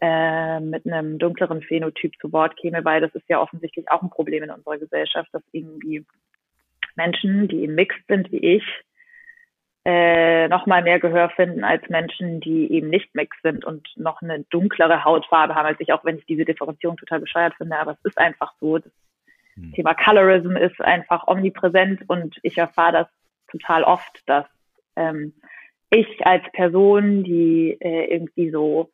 [0.02, 4.10] äh, mit einem dunkleren Phänotyp zu Wort käme, weil das ist ja offensichtlich auch ein
[4.10, 6.06] Problem in unserer Gesellschaft, dass irgendwie
[6.96, 8.64] Menschen, die im Mix sind wie ich,
[9.86, 14.22] äh, noch mal mehr Gehör finden als Menschen, die eben nicht Mix sind und noch
[14.22, 17.92] eine dunklere Hautfarbe haben als ich, auch wenn ich diese Differenzierung total bescheuert finde, aber
[17.94, 18.80] es ist einfach so.
[18.80, 18.92] Das
[19.58, 19.74] hm.
[19.74, 23.08] Thema Colorism ist einfach omnipräsent und ich erfahre das
[23.52, 24.46] total oft, dass
[24.96, 25.34] ähm,
[25.90, 28.92] ich als Person, die äh, irgendwie so,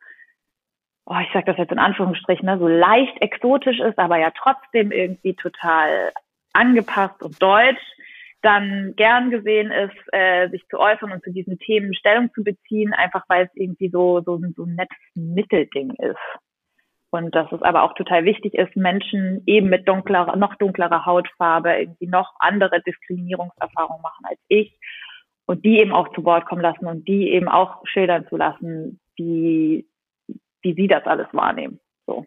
[1.06, 4.92] oh, ich sage das jetzt in Anführungsstrichen, ne, so leicht exotisch ist, aber ja trotzdem
[4.92, 6.12] irgendwie total
[6.52, 7.82] angepasst und deutsch,
[8.42, 12.92] dann gern gesehen ist, äh, sich zu äußern und zu diesen Themen Stellung zu beziehen,
[12.92, 16.18] einfach weil es irgendwie so, so, so ein nettes Mittelding ist.
[17.14, 21.72] Und dass es aber auch total wichtig ist, Menschen eben mit dunklerer, noch dunklerer Hautfarbe
[21.72, 24.76] irgendwie noch andere Diskriminierungserfahrungen machen als ich
[25.46, 28.98] und die eben auch zu Wort kommen lassen und die eben auch schildern zu lassen,
[29.14, 29.86] wie,
[30.62, 31.78] wie sie das alles wahrnehmen.
[32.04, 32.26] So.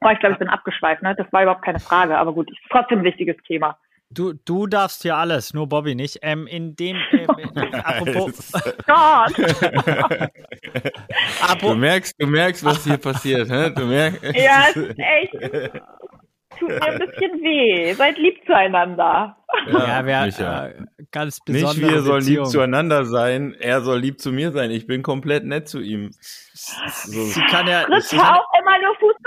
[0.00, 1.14] Oh, ich glaube, ich bin abgeschweift, ne?
[1.14, 3.78] Das war überhaupt keine Frage, aber gut, ist trotzdem ein wichtiges Thema.
[4.12, 6.18] Du, du darfst ja alles, nur Bobby nicht.
[6.22, 7.28] Ähm, in dem, ähm,
[7.84, 8.50] apropos.
[8.86, 9.38] Gott!
[11.60, 13.70] du merkst, du merkst, was hier passiert, hä?
[13.70, 14.20] Du merkst.
[14.34, 15.30] Ja, ist echt
[16.60, 17.92] tut mir ein bisschen weh.
[17.94, 19.36] Seid lieb zueinander.
[19.66, 20.74] Ja, ja wer, äh,
[21.10, 21.76] ganz besonders.
[21.76, 24.70] Nicht wir sollen lieb zueinander sein, er soll lieb zu mir sein.
[24.70, 26.10] Ich bin komplett nett zu ihm.
[26.12, 27.24] So.
[27.24, 27.82] Sie kann ja.
[27.82, 29.19] Fritz, hör auch immer nur Fußball zu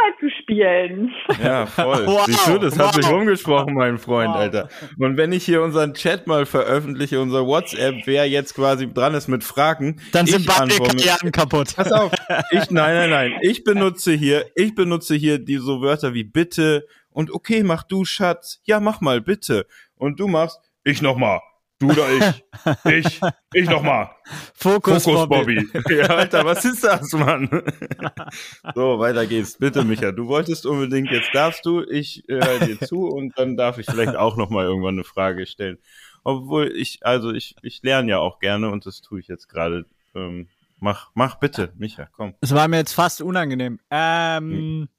[0.43, 1.11] spielen.
[1.41, 2.05] Ja, voll.
[2.13, 2.87] Wow, Siehst du, das wow.
[2.87, 4.37] hat sich rumgesprochen, mein Freund, wow.
[4.37, 4.69] Alter.
[4.99, 9.27] Und wenn ich hier unseren Chat mal veröffentliche, unser WhatsApp, wer jetzt quasi dran ist
[9.27, 11.75] mit Fragen, dann sind beide Karrieren kaputt.
[11.75, 12.11] Pass auf.
[12.51, 13.33] Ich, nein, nein, nein.
[13.41, 18.05] Ich benutze hier, ich benutze hier die so Wörter wie bitte, und okay, mach du,
[18.05, 18.59] Schatz.
[18.65, 19.67] Ja, mach mal, bitte.
[19.95, 21.39] Und du machst, ich noch mal.
[21.79, 23.05] Du oder ich?
[23.05, 23.21] ich,
[23.53, 24.15] ich noch mal.
[24.53, 25.67] Fokus, Fokus Bobby.
[25.73, 25.95] Bobby.
[25.95, 27.49] Ja, Alter, was ist das, Mann?
[28.75, 29.57] so, weiter geht's.
[29.57, 30.11] Bitte, Micha.
[30.11, 33.85] Du wolltest unbedingt, jetzt darfst du, ich äh, höre dir zu und dann darf ich
[33.85, 35.77] vielleicht auch noch mal irgendwann eine Frage stellen.
[36.23, 39.85] Obwohl ich, also ich, ich lerne ja auch gerne und das tue ich jetzt gerade.
[40.15, 40.47] Ähm,
[40.79, 42.33] mach, mach bitte, Micha, komm.
[42.39, 43.79] Es war mir jetzt fast unangenehm.
[43.89, 44.89] Ähm, hm.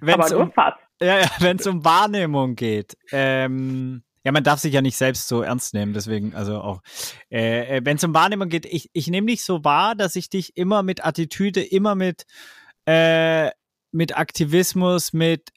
[0.00, 0.78] wenn's Aber um, fast.
[1.00, 2.96] Ja, ja wenn es um Wahrnehmung geht.
[3.10, 6.82] Ähm, ja, man darf sich ja nicht selbst so ernst nehmen, deswegen, also auch,
[7.30, 10.28] äh, äh wenn es um Wahrnehmung geht, ich, ich nehme dich so wahr, dass ich
[10.28, 12.26] dich immer mit Attitüde, immer mit,
[12.84, 13.50] äh,
[13.90, 15.48] mit Aktivismus, mit,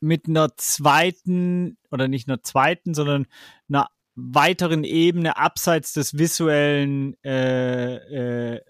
[0.00, 3.26] mit einer zweiten, oder nicht einer zweiten, sondern
[3.70, 8.60] einer weiteren Ebene abseits des visuellen äh, äh,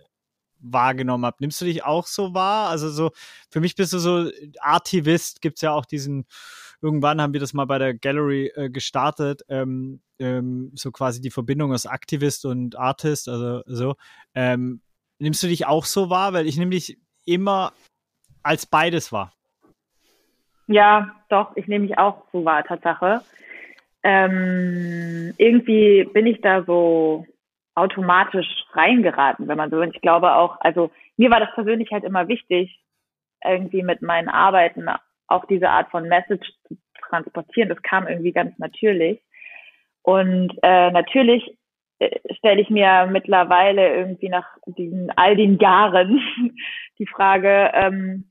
[0.61, 1.39] wahrgenommen habe.
[1.41, 2.69] Nimmst du dich auch so wahr?
[2.69, 3.11] Also so,
[3.51, 4.31] für mich bist du so
[4.61, 6.25] Artivist, gibt's ja auch diesen,
[6.83, 11.31] irgendwann haben wir das mal bei der Gallery äh, gestartet, ähm, ähm, so quasi die
[11.31, 13.95] Verbindung aus Aktivist und Artist, also so.
[14.35, 14.83] Ähm,
[15.19, 16.33] nimmst du dich auch so wahr?
[16.33, 17.73] Weil ich nehme dich immer
[18.43, 19.33] als beides wahr.
[20.67, 23.23] Ja, doch, ich nehme mich auch so wahr, Tatsache.
[24.03, 27.27] Ähm, irgendwie bin ich da so
[27.75, 29.85] automatisch reingeraten, wenn man so will.
[29.85, 32.81] Und ich glaube auch, also mir war das persönlich halt immer wichtig,
[33.45, 34.89] irgendwie mit meinen Arbeiten
[35.33, 36.77] auch diese Art von Message zu
[37.09, 37.69] transportieren.
[37.69, 39.21] Das kam irgendwie ganz natürlich.
[40.03, 41.57] Und äh, natürlich
[41.99, 46.21] äh, stelle ich mir mittlerweile irgendwie nach diesen all den Jahren
[46.99, 48.31] die Frage, ähm,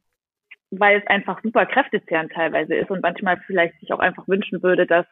[0.72, 4.86] weil es einfach super kräftezehrend teilweise ist und manchmal vielleicht sich auch einfach wünschen würde,
[4.86, 5.06] dass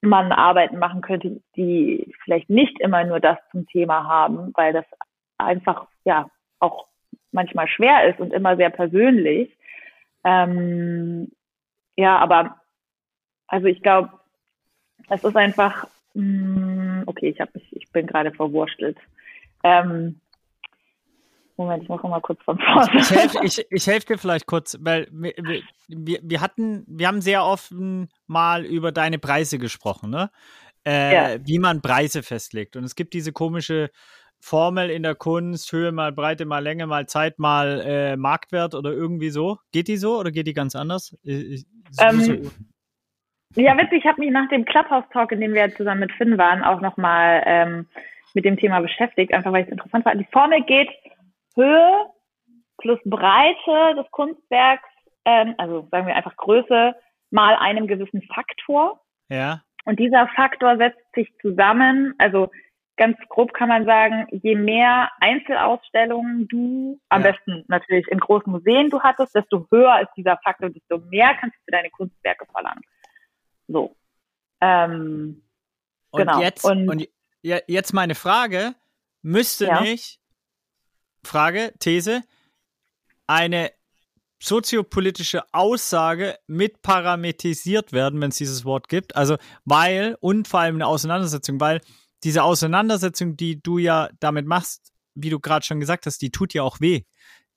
[0.00, 4.84] man Arbeiten machen könnte, die vielleicht nicht immer nur das zum Thema haben, weil das
[5.38, 6.86] einfach ja auch
[7.32, 9.50] manchmal schwer ist und immer sehr persönlich.
[10.24, 11.30] Ähm,
[11.96, 12.60] ja, aber
[13.46, 14.10] also ich glaube,
[15.08, 18.98] es ist einfach, mh, mm, okay, ich habe mich, ich bin gerade verwurstelt.
[19.62, 20.20] Ähm,
[21.56, 23.00] Moment, ich mache mal kurz von vorne.
[23.00, 25.34] Ich helfe ich, ich helf dir vielleicht kurz, weil wir,
[25.88, 30.30] wir, wir hatten, wir haben sehr offen mal über deine Preise gesprochen, ne?
[30.86, 31.38] Äh, ja.
[31.44, 32.76] Wie man Preise festlegt.
[32.76, 33.90] Und es gibt diese komische
[34.40, 38.92] Formel in der Kunst, Höhe mal Breite mal Länge mal Zeit mal äh, Marktwert oder
[38.92, 39.58] irgendwie so.
[39.72, 41.16] Geht die so oder geht die ganz anders?
[41.22, 41.64] Ich,
[42.00, 42.32] ähm, so.
[43.56, 46.62] Ja, witzig, ich habe mich nach dem Clubhouse-Talk, in dem wir zusammen mit Finn waren,
[46.62, 47.86] auch nochmal ähm,
[48.34, 50.14] mit dem Thema beschäftigt, einfach weil es interessant war.
[50.14, 50.90] Die Formel geht
[51.56, 52.06] Höhe
[52.78, 54.88] plus Breite des Kunstwerks,
[55.24, 56.94] ähm, also sagen wir einfach Größe,
[57.30, 59.00] mal einem gewissen Faktor.
[59.28, 59.62] Ja.
[59.84, 62.50] Und dieser Faktor setzt sich zusammen, also
[62.98, 67.30] ganz grob kann man sagen, je mehr Einzelausstellungen du, am ja.
[67.30, 71.56] besten natürlich in großen Museen du hattest, desto höher ist dieser Faktor, desto mehr kannst
[71.56, 72.82] du für deine Kunstwerke verlangen.
[73.68, 73.96] So.
[74.60, 75.42] Ähm,
[76.10, 76.40] und genau.
[76.40, 77.08] Jetzt, und, und
[77.42, 78.74] jetzt meine Frage,
[79.22, 79.80] müsste ja.
[79.80, 80.20] nicht,
[81.24, 82.22] Frage, These,
[83.26, 83.70] eine
[84.40, 89.16] soziopolitische Aussage mit parametrisiert werden, wenn es dieses Wort gibt.
[89.16, 91.80] Also weil, und vor allem eine Auseinandersetzung, weil
[92.24, 96.54] diese Auseinandersetzung, die du ja damit machst, wie du gerade schon gesagt hast, die tut
[96.54, 97.02] ja auch weh.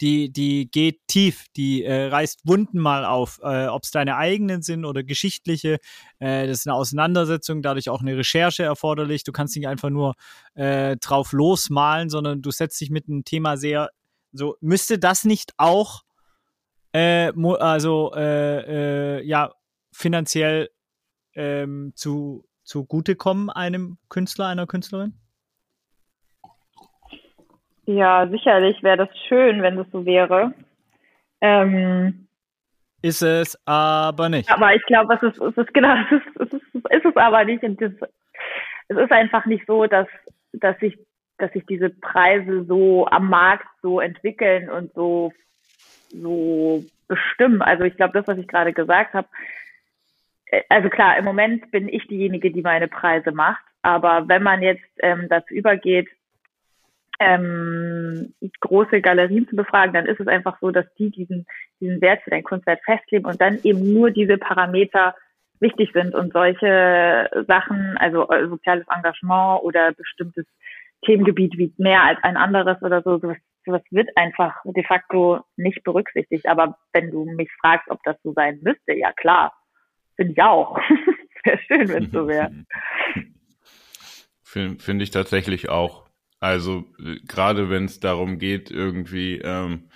[0.02, 4.64] Die, die geht tief, die äh, reißt Wunden mal auf, äh, ob es deine eigenen
[4.64, 5.78] sind oder geschichtliche.
[6.18, 9.24] Äh, das ist eine Auseinandersetzung, dadurch auch eine Recherche erforderlich.
[9.24, 10.16] Du kannst nicht einfach nur
[10.56, 13.92] äh, drauf losmalen, sondern du setzt dich mit einem Thema sehr,
[14.32, 16.02] so müsste das nicht auch,
[16.94, 19.54] äh, also äh, äh, ja,
[19.92, 20.70] finanziell
[21.36, 25.14] ähm, zu zugutekommen einem Künstler, einer Künstlerin?
[27.86, 30.54] Ja, sicherlich wäre das schön, wenn das so wäre.
[31.42, 32.28] Ähm,
[33.02, 34.50] ist es aber nicht.
[34.50, 37.44] Aber ich glaube, es ist, es ist genau, es ist, es ist, ist es aber
[37.44, 37.62] nicht.
[37.64, 37.92] Und das,
[38.88, 40.08] es ist einfach nicht so, dass,
[40.54, 40.98] dass sich,
[41.40, 45.34] dass sich diese Preise so am Markt so entwickeln und so,
[46.10, 47.62] so bestimmen.
[47.62, 49.28] Also ich glaube, das, was ich gerade gesagt habe,
[50.70, 53.64] also klar, im Moment bin ich diejenige, die meine Preise macht.
[53.82, 56.10] Aber wenn man jetzt ähm, dazu übergeht,
[57.20, 61.46] ähm, große Galerien zu befragen, dann ist es einfach so, dass die diesen,
[61.80, 65.16] diesen Wert für dein Kunstwerk festlegen und dann eben nur diese Parameter
[65.60, 70.46] wichtig sind und solche Sachen, also äh, soziales Engagement oder bestimmtes
[71.06, 75.84] Themengebiet wie mehr als ein anderes oder so, sowas, sowas wird einfach de facto nicht
[75.84, 76.48] berücksichtigt.
[76.48, 79.54] Aber wenn du mich fragst, ob das so sein müsste, ja klar,
[80.22, 80.78] Finde ich auch.
[81.44, 82.52] Wäre schön, wenn es so wäre.
[84.44, 86.06] Finde find ich tatsächlich auch.
[86.40, 86.86] Also
[87.28, 89.90] gerade wenn es darum geht, irgendwie ähm,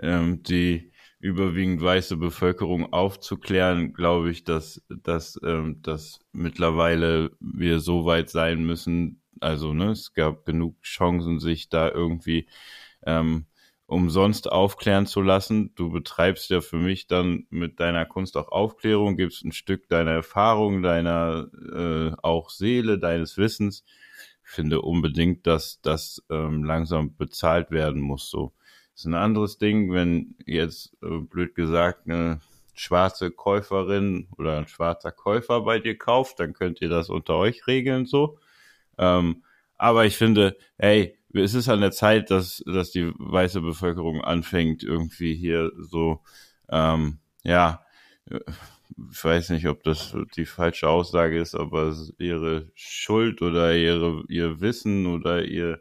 [0.00, 0.90] ähm, die
[1.20, 8.64] überwiegend weiße Bevölkerung aufzuklären, glaube ich, dass, dass, ähm, dass mittlerweile wir so weit sein
[8.64, 9.22] müssen.
[9.38, 12.48] Also ne, es gab genug Chancen, sich da irgendwie
[13.06, 13.46] ähm,
[13.90, 15.74] umsonst aufklären zu lassen.
[15.74, 20.12] Du betreibst ja für mich dann mit deiner Kunst auch Aufklärung, gibst ein Stück deiner
[20.12, 23.84] Erfahrung, deiner äh, auch Seele, deines Wissens.
[24.44, 28.30] Ich finde unbedingt, dass das ähm, langsam bezahlt werden muss.
[28.30, 28.52] So
[28.94, 32.40] ist ein anderes Ding, wenn jetzt äh, blöd gesagt eine
[32.74, 37.66] schwarze Käuferin oder ein schwarzer Käufer bei dir kauft, dann könnt ihr das unter euch
[37.66, 38.38] regeln so.
[38.98, 39.42] Ähm,
[39.76, 44.82] aber ich finde, hey, es ist an der Zeit, dass, dass die weiße Bevölkerung anfängt,
[44.82, 46.22] irgendwie hier so,
[46.68, 47.84] ähm, ja,
[48.26, 54.60] ich weiß nicht, ob das die falsche Aussage ist, aber ihre Schuld oder ihre, ihr
[54.60, 55.80] Wissen oder ihr,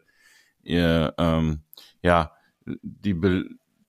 [0.61, 1.63] ihr, ähm,
[2.01, 2.31] ja,
[2.65, 3.15] die,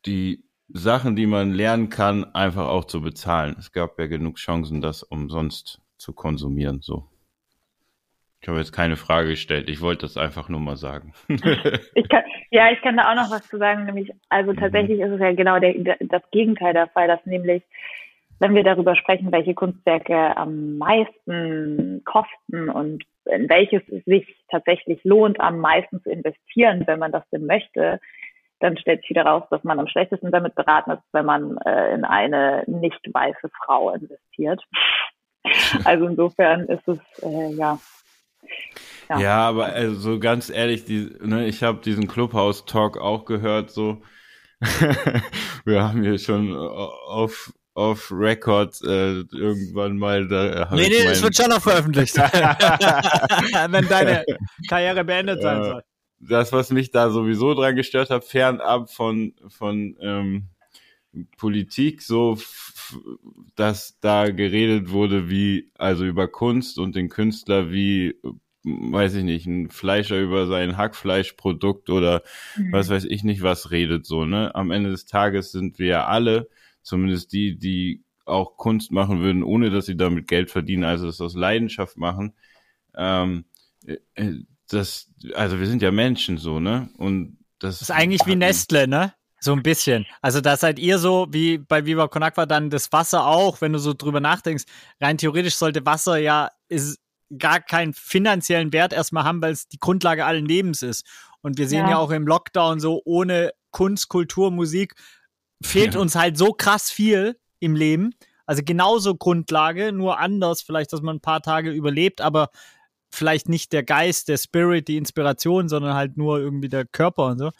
[0.06, 3.56] die Sachen, die man lernen kann, einfach auch zu bezahlen.
[3.58, 7.09] Es gab ja genug Chancen, das umsonst zu konsumieren, so.
[8.42, 9.68] Ich habe jetzt keine Frage gestellt.
[9.68, 11.12] Ich wollte das einfach nur mal sagen.
[11.28, 13.84] ich kann, ja, ich kann da auch noch was zu sagen.
[13.84, 15.04] Nämlich, also tatsächlich mhm.
[15.04, 17.62] ist es ja genau der, der, das Gegenteil der Fall, dass nämlich,
[18.38, 25.04] wenn wir darüber sprechen, welche Kunstwerke am meisten kosten und in welches es sich tatsächlich
[25.04, 28.00] lohnt, am meisten zu investieren, wenn man das denn möchte,
[28.60, 31.94] dann stellt sich wieder raus, dass man am schlechtesten damit beraten ist, wenn man äh,
[31.94, 34.62] in eine nicht weiße Frau investiert.
[35.84, 37.78] also insofern ist es, äh, ja.
[39.08, 39.20] Ja.
[39.20, 44.02] Ja, aber also so ganz ehrlich, die, ne, ich habe diesen Clubhouse-Talk auch gehört, so.
[45.64, 50.68] Wir haben hier schon auf auf Record äh, irgendwann mal da.
[50.72, 52.16] Nee, nee, es wird schon noch veröffentlicht.
[52.18, 54.24] Wenn deine
[54.68, 55.82] Karriere beendet sein soll.
[56.18, 60.48] Das, was mich da sowieso dran gestört hat, fernab von, von ähm,
[61.36, 62.38] Politik, so
[63.56, 68.14] dass da geredet wurde, wie, also über Kunst und den Künstler, wie,
[68.62, 72.22] weiß ich nicht, ein Fleischer über sein Hackfleischprodukt oder
[72.56, 72.72] mhm.
[72.72, 74.54] was weiß ich nicht, was redet so, ne?
[74.54, 76.48] Am Ende des Tages sind wir ja alle
[76.82, 81.20] zumindest die, die auch Kunst machen würden, ohne dass sie damit Geld verdienen, also das
[81.20, 82.34] aus Leidenschaft machen.
[82.94, 83.44] Ähm,
[83.84, 86.90] äh, äh, das, also wir sind ja Menschen so, ne?
[86.96, 89.12] Und das, das ist eigentlich wie Nestle, ne?
[89.40, 90.06] So ein bisschen.
[90.20, 93.72] Also da seid ihr so, wie bei Viva Con Aqua dann das Wasser auch, wenn
[93.72, 94.64] du so drüber nachdenkst.
[95.00, 97.00] Rein theoretisch sollte Wasser ja ist
[97.38, 101.06] gar keinen finanziellen Wert erstmal haben, weil es die Grundlage allen Lebens ist.
[101.42, 101.92] Und wir sehen ja.
[101.92, 104.94] ja auch im Lockdown so, ohne Kunst, Kultur, Musik
[105.62, 106.00] fehlt ja.
[106.00, 108.14] uns halt so krass viel im Leben.
[108.46, 112.50] Also genauso Grundlage, nur anders, vielleicht, dass man ein paar Tage überlebt, aber
[113.10, 117.38] vielleicht nicht der Geist, der Spirit, die Inspiration, sondern halt nur irgendwie der Körper und
[117.38, 117.50] so.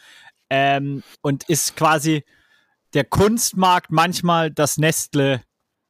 [0.51, 2.25] Ähm, und ist quasi
[2.95, 5.43] der Kunstmarkt manchmal das Nestle,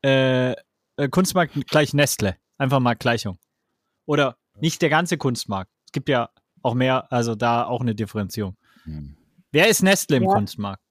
[0.05, 2.37] äh, äh, Kunstmarkt gleich Nestle.
[2.59, 3.39] Einfach mal Gleichung.
[4.07, 5.71] Oder nicht der ganze Kunstmarkt.
[5.87, 6.29] Es gibt ja
[6.63, 8.57] auch mehr, also da auch eine Differenzierung.
[8.85, 9.17] Hm.
[9.51, 10.29] Wer ist Nestle im ja.
[10.29, 10.83] Kunstmarkt?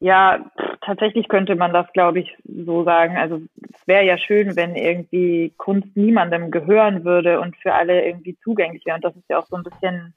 [0.00, 0.50] Ja,
[0.82, 3.16] tatsächlich könnte man das, glaube ich, so sagen.
[3.16, 8.36] Also es wäre ja schön, wenn irgendwie Kunst niemandem gehören würde und für alle irgendwie
[8.42, 8.96] zugänglich wäre.
[8.96, 10.14] Und das ist ja auch so ein bisschen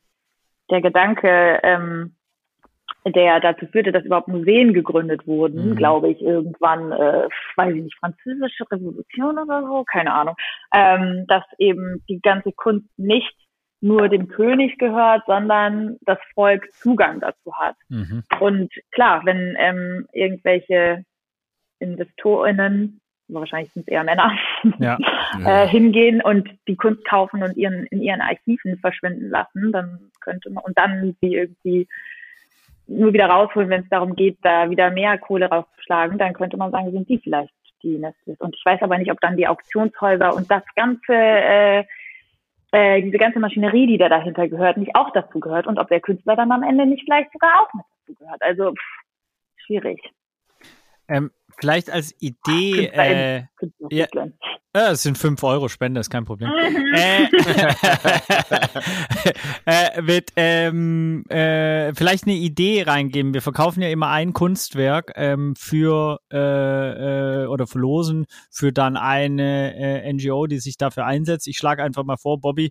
[0.69, 2.15] der Gedanke, ähm,
[3.05, 5.75] der dazu führte, dass überhaupt Museen gegründet wurden, mhm.
[5.75, 10.35] glaube ich, irgendwann, äh, weiß ich nicht, französische Revolution oder so, keine Ahnung,
[10.73, 13.35] ähm, dass eben die ganze Kunst nicht
[13.81, 17.75] nur dem König gehört, sondern das Volk Zugang dazu hat.
[17.87, 18.23] Mhm.
[18.39, 21.03] Und klar, wenn ähm, irgendwelche
[21.79, 22.99] InvestorInnen,
[23.29, 24.31] wahrscheinlich sind es eher Männer,
[24.79, 24.97] ja.
[25.45, 30.49] äh, hingehen und die Kunst kaufen und ihren, in ihren Archiven verschwinden lassen, dann könnte
[30.49, 31.87] man, und dann sie irgendwie
[32.87, 36.71] nur wieder rausholen, wenn es darum geht, da wieder mehr Kohle rauszuschlagen, dann könnte man
[36.71, 37.53] sagen, sind die vielleicht
[37.83, 38.39] die Nestles.
[38.39, 41.83] Und ich weiß aber nicht, ob dann die Auktionshäuser und das ganze äh,
[42.71, 46.01] äh, diese ganze Maschinerie, die da dahinter gehört, nicht auch dazu gehört und ob der
[46.01, 48.41] Künstler dann am Ende nicht vielleicht sogar auch mit dazu gehört.
[48.41, 49.99] Also pff, schwierig.
[51.09, 52.85] Ähm, vielleicht als Idee.
[52.85, 53.43] Äh,
[53.89, 54.07] ja,
[54.75, 56.49] ja, es sind 5 Euro Spende, ist kein Problem.
[56.49, 56.93] Mhm.
[56.93, 57.23] äh,
[59.97, 63.33] äh, wird ähm, äh, vielleicht eine Idee reingeben.
[63.33, 69.75] Wir verkaufen ja immer ein Kunstwerk ähm, für äh, äh, oder verlosen für dann eine
[69.75, 71.47] äh, NGO, die sich dafür einsetzt.
[71.47, 72.69] Ich schlage einfach mal vor, Bobby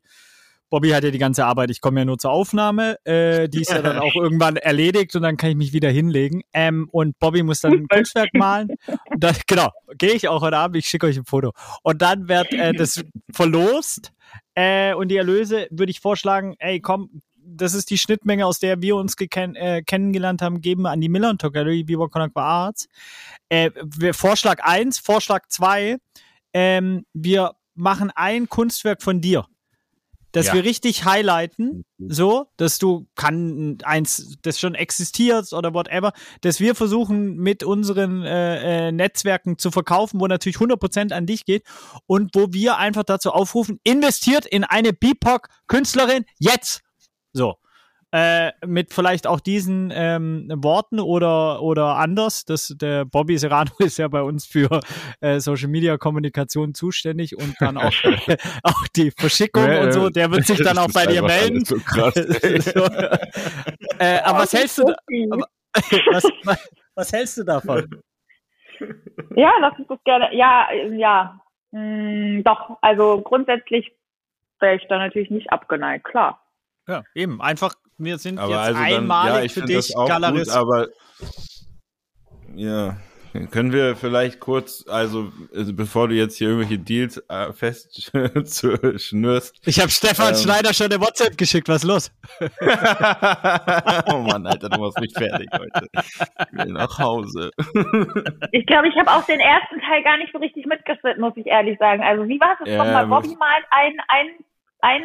[0.70, 3.70] Bobby hat ja die ganze Arbeit, ich komme ja nur zur Aufnahme, äh, die ist
[3.70, 6.42] ja dann auch irgendwann erledigt und dann kann ich mich wieder hinlegen.
[6.52, 8.70] Ähm, und Bobby muss dann ein Kunstwerk malen.
[9.10, 11.52] Und dann, genau, gehe ich auch heute Abend, ich schicke euch ein Foto.
[11.82, 13.02] Und dann wird äh, das
[13.32, 14.12] verlost
[14.54, 18.82] äh, und die Erlöse würde ich vorschlagen, ey komm, das ist die Schnittmenge, aus der
[18.82, 22.88] wir uns äh, kennengelernt haben, geben wir an die Miller und Gallery Viva Conakwa Arts.
[23.48, 23.70] Äh,
[24.12, 25.96] Vorschlag eins, Vorschlag zwei,
[26.52, 29.46] ähm, wir machen ein Kunstwerk von dir
[30.32, 30.54] dass ja.
[30.54, 32.10] wir richtig highlighten, mhm.
[32.10, 38.22] so, dass du kann eins, das schon existiert oder whatever, dass wir versuchen mit unseren
[38.22, 41.64] äh, äh, Netzwerken zu verkaufen, wo natürlich 100% an dich geht
[42.06, 46.82] und wo wir einfach dazu aufrufen, investiert in eine BIPOC-Künstlerin jetzt.
[47.32, 47.56] So
[48.12, 52.44] äh, mit vielleicht auch diesen ähm, Worten oder, oder anders.
[52.44, 54.80] Das, der Bobby Serrano ist ja bei uns für
[55.20, 57.92] äh, Social Media Kommunikation zuständig und dann auch,
[58.62, 60.08] auch die Verschickung ja, und so.
[60.10, 61.64] Der wird sich dann auch bei dir melden.
[61.64, 62.84] So krass, so,
[63.98, 64.94] äh, aber was hältst du da,
[65.30, 65.46] aber,
[66.12, 66.28] was,
[66.94, 67.88] was hältst du davon?
[69.36, 70.34] Ja, lass uns das gerne.
[70.34, 71.40] Ja, ja.
[71.72, 73.92] Hm, doch, also grundsätzlich
[74.60, 76.42] wäre ich da natürlich nicht abgeneigt, klar.
[76.86, 77.42] Ja, eben.
[77.42, 80.50] Einfach wir sind aber jetzt also einmalig dann, ja, für dich Galerist.
[80.50, 80.88] Gut, aber
[82.54, 82.96] ja,
[83.50, 88.10] können wir vielleicht kurz, also, also bevor du jetzt hier irgendwelche Deals äh, fest
[88.96, 89.60] schnürst.
[89.66, 92.12] Ich habe Stefan ähm, Schneider schon eine WhatsApp geschickt, was ist los?
[92.40, 95.86] oh Mann, Alter, du machst mich fertig heute.
[95.94, 97.50] Ich will nach Hause.
[98.52, 101.46] ich glaube, ich habe auch den ersten Teil gar nicht so richtig mitgeschnitten, muss ich
[101.46, 102.02] ehrlich sagen.
[102.02, 102.68] Also wie war es?
[102.68, 104.26] Ja, nochmal Bobby mal ein, ein,
[104.80, 105.02] ein,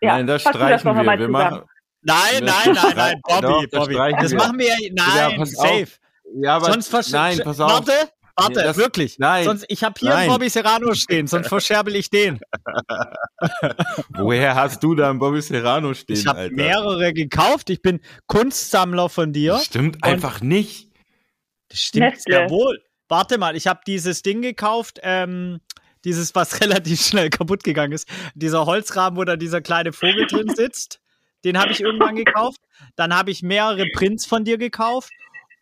[0.00, 1.18] ja, Nein, das streichen das wir.
[1.18, 1.62] Wir machen,
[2.04, 3.94] Nein, nein, nein, nein, Bobby, Doch, Bobby.
[3.94, 5.88] Das, das machen wir ja, nein, ja, safe.
[6.36, 7.70] Ja, aber Sonst nein, pass auf.
[7.70, 7.92] Warte,
[8.36, 9.18] Warte, das- wirklich.
[9.18, 10.18] nein, Sonst, ich habe hier nein.
[10.20, 12.40] einen Bobby Serrano stehen, sonst verscherbel ich den.
[14.10, 17.70] Woher hast du da einen Bobby Serrano stehen, Ich habe mehrere gekauft.
[17.70, 19.52] Ich bin Kunstsammler von dir.
[19.52, 20.90] Das stimmt einfach nicht.
[21.68, 22.32] Das stimmt Nestle.
[22.34, 22.82] sehr wohl.
[23.08, 25.60] Warte mal, ich habe dieses Ding gekauft, ähm,
[26.04, 28.08] dieses, was relativ schnell kaputt gegangen ist.
[28.34, 31.00] Dieser Holzrahmen, wo da dieser kleine Vogel drin sitzt.
[31.44, 32.60] Den habe ich irgendwann gekauft.
[32.96, 35.10] Dann habe ich mehrere Prints von dir gekauft.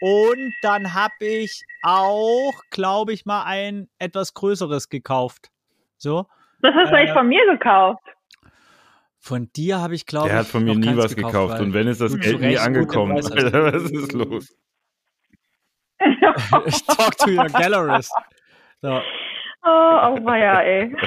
[0.00, 5.50] Und dann habe ich auch, glaube ich, mal ein etwas größeres gekauft.
[5.98, 6.26] So.
[6.60, 8.02] Das hast du Äh, eigentlich von mir gekauft.
[9.20, 10.32] Von dir habe ich, glaube ich.
[10.32, 11.54] Der hat von mir nie was gekauft.
[11.54, 13.12] weil- Und wenn ist das Geld nie angekommen.
[13.32, 14.52] Alter, was ist los?
[16.66, 18.12] ich talk to your gallerist.
[18.80, 19.00] So.
[19.64, 20.94] Oh, oh ja, ey.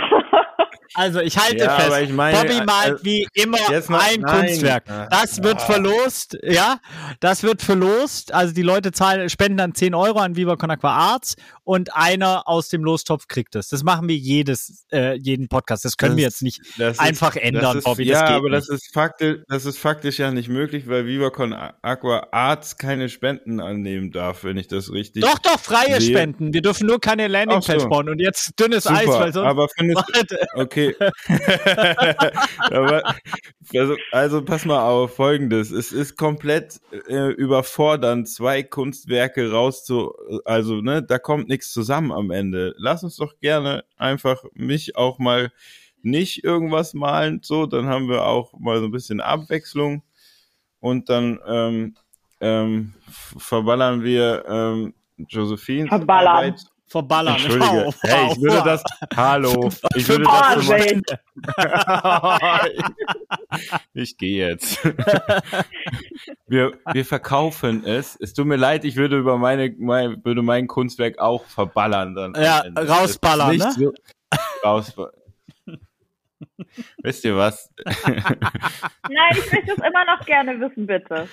[0.98, 4.00] Also ich halte Ja, fest, aber ich meine, Bobby malt äh, wie immer jetzt mal-
[4.02, 4.46] ein nein.
[4.46, 4.86] Kunstwerk.
[5.10, 5.66] Das wird Ah.
[5.66, 6.78] verlost, ja,
[7.20, 8.34] das wird verlost.
[8.34, 11.36] Also die Leute zahlen, spenden dann 10 Euro an Viva Con Aqua Arts
[11.66, 13.68] und einer aus dem Lostopf kriegt es.
[13.70, 15.84] Das machen wir jedes, äh, jeden Podcast.
[15.84, 18.04] Das können Das- wir jetzt nicht Das ist- einfach ändern, das ist, Bobby.
[18.04, 18.58] Ja, das geht aber nicht.
[18.58, 21.52] das ist, faktisch, das ist faktisch ja nicht möglich, weil VivaCon
[21.82, 25.24] Aqua Arts keine Spenden annehmen darf, wenn ich das richtig.
[25.24, 26.16] doch, doch, freie sehe.
[26.16, 26.54] Spenden.
[26.54, 27.90] Wir dürfen nur keine Landingpage so.
[27.90, 28.08] bauen.
[28.08, 29.48] Und jetzt dünnes Super, Eis, weil sonst.
[29.48, 30.48] aber findest Warte.
[30.54, 30.96] Okay.
[32.72, 33.16] Aber,
[33.74, 35.72] also, also pass mal auf, folgendes.
[35.72, 40.14] Es ist komplett äh, überfordernd, zwei Kunstwerke rauszu,
[40.46, 42.76] also, ne, da kommt nichts zusammen am Ende.
[42.78, 45.52] Lass uns doch gerne einfach mich auch mal
[46.02, 50.04] nicht irgendwas malen, so, dann haben wir auch mal so ein bisschen Abwechslung
[50.80, 51.96] und dann ähm,
[52.42, 52.94] ähm,
[53.38, 56.28] verballern wir ähm, Josephines Verballern.
[56.28, 56.66] Arbeit.
[56.96, 57.34] Verballern.
[57.34, 57.66] Entschuldige.
[57.66, 58.82] Wow, hey, ich würde das.
[59.18, 59.70] Hallo.
[59.96, 60.74] Ich würde das so
[63.94, 64.82] ich gehe jetzt.
[66.48, 68.18] wir, wir verkaufen es.
[68.22, 72.34] Es tut mir leid, ich würde über meine, mein, würde mein Kunstwerk auch verballern dann.
[72.36, 73.72] Ja, rausballern, ne?
[73.74, 73.94] So,
[74.64, 75.12] rausballern.
[77.04, 77.70] Wisst ihr was?
[77.86, 81.28] Nein, ich möchte es immer noch gerne wissen, bitte.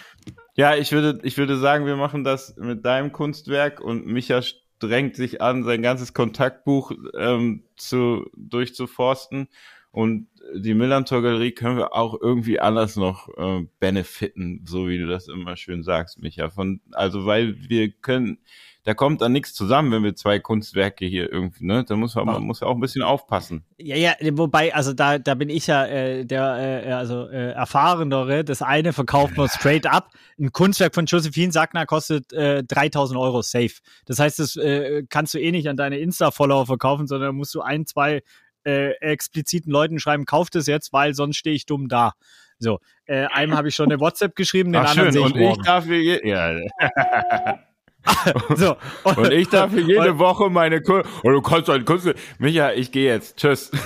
[0.55, 4.43] Ja, ich würde, ich würde sagen, wir machen das mit deinem Kunstwerk und Micha
[4.83, 9.49] strengt sich an, sein ganzes Kontaktbuch ähm, zu, durchzuforsten.
[9.93, 15.07] Und die Millantor Galerie können wir auch irgendwie anders noch äh, benefiten, so wie du
[15.07, 16.51] das immer schön sagst, Micha.
[16.51, 18.39] Von, also, weil wir können,
[18.85, 21.85] da kommt dann nichts zusammen, wenn wir zwei Kunstwerke hier irgendwie, ne?
[21.85, 23.65] Da muss man, man muss auch ein bisschen aufpassen.
[23.79, 28.45] Ja, ja, wobei, also da, da bin ich ja äh, der äh, also äh, erfahrenere.
[28.45, 30.09] Das eine verkauft man straight up.
[30.39, 33.75] Ein Kunstwerk von Josephine Sackner kostet äh, 3000 Euro safe.
[34.07, 37.61] Das heißt, das äh, kannst du eh nicht an deine Insta-Follower verkaufen, sondern musst du
[37.61, 38.23] ein, zwei
[38.65, 42.13] äh, expliziten Leuten schreiben, kauft es jetzt, weil sonst stehe ich dumm da.
[42.59, 45.35] So, äh, einem habe ich schon eine WhatsApp geschrieben, den Ach anderen schön, sehe ich
[45.35, 45.63] und ich morgen.
[45.65, 46.57] darf hier, je- ja,
[48.57, 51.09] so, Und ich darf hier jede Und- Woche meine Kunst.
[51.23, 52.13] Und du kannst halt Kunst.
[52.39, 53.39] Micha, ich gehe jetzt.
[53.39, 53.71] Tschüss.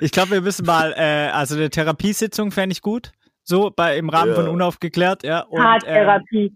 [0.00, 3.12] ich glaube, wir müssen mal, äh, also eine Therapiesitzung fände ich gut.
[3.42, 4.34] So, bei, im Rahmen Ja.
[4.36, 5.40] von Unaufgeklärt, ja.
[5.40, 6.52] Und, ähm, Paartherapie.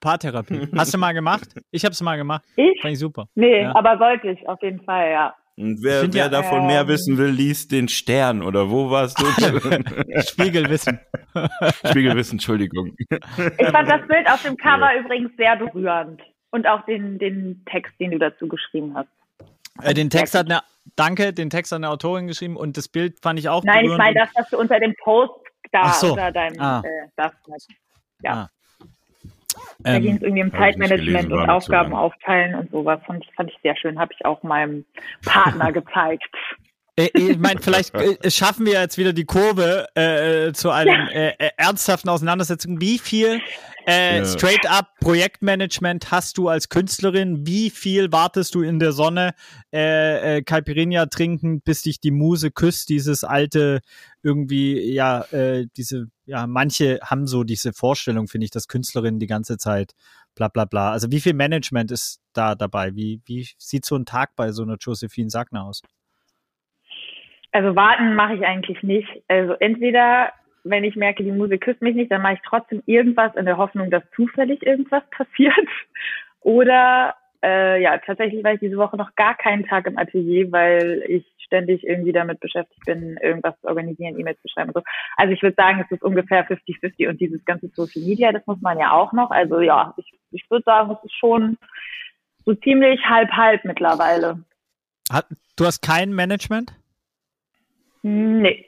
[0.00, 0.68] Paartherapie.
[0.76, 1.48] Hast du mal gemacht?
[1.70, 2.44] Ich habe es mal gemacht.
[2.56, 2.80] Ich?
[2.82, 3.26] Fand ich super.
[3.34, 3.74] Nee, Ja.
[3.74, 5.34] aber sollte ich, auf jeden Fall, ja.
[5.58, 8.42] Und wer, wer ja, davon mehr ähm, wissen will, liest den Stern.
[8.42, 9.24] Oder wo warst du?
[10.22, 11.00] Spiegelwissen.
[11.84, 12.94] Spiegelwissen, Entschuldigung.
[12.98, 13.08] Ich
[13.70, 16.22] fand das Bild auf dem Cover übrigens sehr berührend.
[16.50, 19.08] Und auch den, den Text, den du dazu geschrieben hast.
[19.82, 20.60] Äh, den Text hat eine,
[20.96, 23.82] danke, den Text hat eine Autorin geschrieben und das Bild fand ich auch Nein, ich
[23.82, 25.32] berührend meine und- das, was du unter dem Post
[25.72, 26.10] da so.
[26.12, 26.82] unter deinem Ah.
[26.84, 27.32] äh, das,
[28.22, 28.32] ja.
[28.32, 28.50] Ah.
[29.80, 33.00] Da ging ähm, es irgendwie um Zeitmanagement und Aufgaben aufteilen und sowas.
[33.06, 33.98] Fand ich, fand ich sehr schön.
[33.98, 34.84] Habe ich auch meinem
[35.24, 36.34] Partner gezeigt.
[36.98, 41.34] Äh, ich meine, vielleicht äh, schaffen wir jetzt wieder die Kurve äh, zu einer äh,
[41.38, 42.80] äh, ernsthaften Auseinandersetzung.
[42.80, 43.40] Wie viel
[43.86, 44.24] äh, Ja.
[44.24, 47.46] straight-up Projektmanagement hast du als Künstlerin?
[47.46, 49.34] Wie viel wartest du in der Sonne
[49.72, 52.88] äh, äh, Caipirinha trinken, bis dich die Muse küsst?
[52.88, 53.80] Dieses alte
[54.22, 59.26] irgendwie, ja, äh, diese, ja, manche haben so diese Vorstellung, finde ich, dass Künstlerinnen die
[59.26, 59.92] ganze Zeit
[60.34, 60.92] bla bla bla.
[60.92, 62.94] Also wie viel Management ist da dabei?
[62.94, 65.80] Wie, wie sieht so ein Tag bei so einer Josephine Sagner aus?
[67.52, 69.08] Also warten mache ich eigentlich nicht.
[69.28, 70.32] Also entweder,
[70.64, 73.56] wenn ich merke, die Muse küsst mich nicht, dann mache ich trotzdem irgendwas in der
[73.56, 75.68] Hoffnung, dass zufällig irgendwas passiert.
[76.40, 81.04] Oder äh, ja, tatsächlich war ich diese Woche noch gar keinen Tag im Atelier, weil
[81.06, 84.82] ich ständig irgendwie damit beschäftigt bin, irgendwas zu organisieren, E-Mails zu schreiben und so.
[85.16, 88.60] Also ich würde sagen, es ist ungefähr 50-50 und dieses ganze Social Media, das muss
[88.60, 89.30] man ja auch noch.
[89.30, 91.56] Also ja, ich, ich würde sagen, es ist schon
[92.44, 94.44] so ziemlich halb-halb mittlerweile.
[95.10, 95.26] Hat,
[95.56, 96.77] du hast kein Management?
[98.02, 98.64] Nee.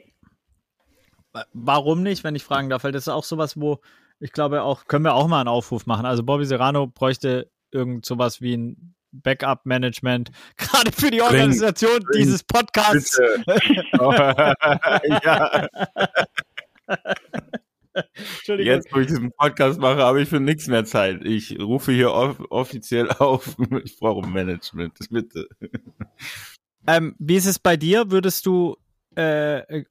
[1.52, 2.84] warum nicht, wenn ich fragen darf?
[2.84, 3.80] Weil das ist auch sowas, wo
[4.18, 6.04] ich glaube auch, können wir auch mal einen Aufruf machen.
[6.04, 12.22] Also Bobby Serrano bräuchte irgend sowas wie ein Backup-Management, gerade für die Organisation bring, bring,
[12.22, 13.18] dieses Podcasts.
[15.24, 15.68] ja.
[18.46, 21.24] Jetzt, wo ich diesen Podcast mache, habe ich für nichts mehr Zeit.
[21.24, 23.56] Ich rufe hier off offiziell auf.
[23.84, 25.48] Ich brauche Management, bitte.
[26.86, 28.10] Ähm, wie ist es bei dir?
[28.10, 28.76] Würdest du,
[29.20, 29.84] äh,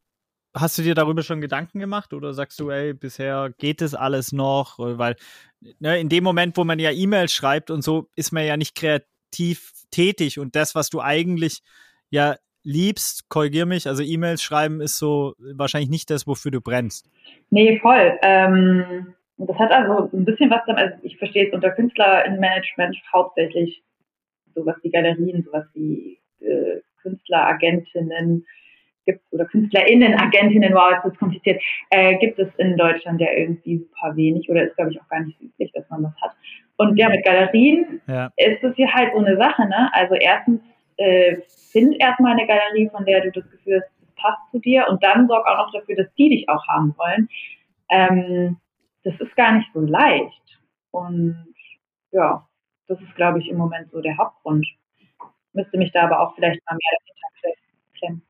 [0.54, 4.32] hast du dir darüber schon Gedanken gemacht oder sagst du, ey, bisher geht es alles
[4.32, 4.80] noch?
[4.80, 5.16] Weil
[5.80, 8.76] ne, in dem Moment, wo man ja E-Mails schreibt und so, ist man ja nicht
[8.76, 11.62] kreativ tätig und das, was du eigentlich
[12.10, 17.10] ja liebst, korrigier mich, also E-Mails schreiben ist so wahrscheinlich nicht das, wofür du brennst.
[17.50, 18.18] Nee, voll.
[18.22, 22.40] Ähm, das hat also ein bisschen was damit, also ich verstehe es unter Künstler in
[22.40, 23.82] Management hauptsächlich
[24.54, 28.46] sowas wie Galerien, sowas wie äh, Künstleragentinnen
[29.06, 33.78] gibt oder KünstlerInnen, Agentinnen, wow, jetzt ist kompliziert, äh, gibt es in Deutschland ja irgendwie
[33.78, 36.36] super wenig oder ist, glaube ich, auch gar nicht üblich, dass man das hat.
[36.78, 38.32] Und ja, mit Galerien ja.
[38.38, 39.89] ist es hier halt so eine Sache, ne?
[39.93, 40.62] Also erstens
[40.97, 41.38] äh,
[41.72, 45.04] find erstmal eine Galerie, von der du das Gefühl hast, das passt zu dir und
[45.04, 47.30] dann sorg auch noch dafür, dass die dich auch haben wollen.
[47.89, 48.58] Ähm,
[49.04, 50.60] das ist gar nicht so leicht.
[50.91, 51.54] Und
[52.12, 52.47] ja,
[52.88, 54.66] das ist, glaube ich, im Moment so der Hauptgrund
[55.54, 57.62] müsste mich da aber auch vielleicht mal mehr dahinter
[57.97, 58.29] klemmen.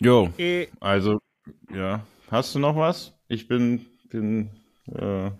[0.00, 0.68] Jo, äh.
[0.80, 1.20] also,
[1.72, 2.04] ja.
[2.30, 3.12] Hast du noch was?
[3.28, 4.50] Ich bin, bin
[4.86, 5.30] äh,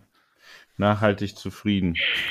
[0.76, 1.96] nachhaltig zufrieden.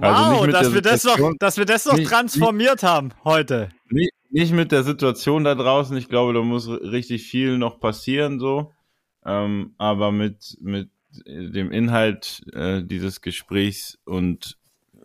[0.00, 3.70] also wow, dass wir, das noch, dass wir das noch nicht, transformiert nicht, haben heute.
[3.88, 5.96] Nicht, nicht mit der Situation da draußen.
[5.96, 8.72] Ich glaube, da muss richtig viel noch passieren, so.
[9.24, 10.90] Ähm, aber mit, mit
[11.26, 14.56] dem Inhalt äh, dieses Gesprächs und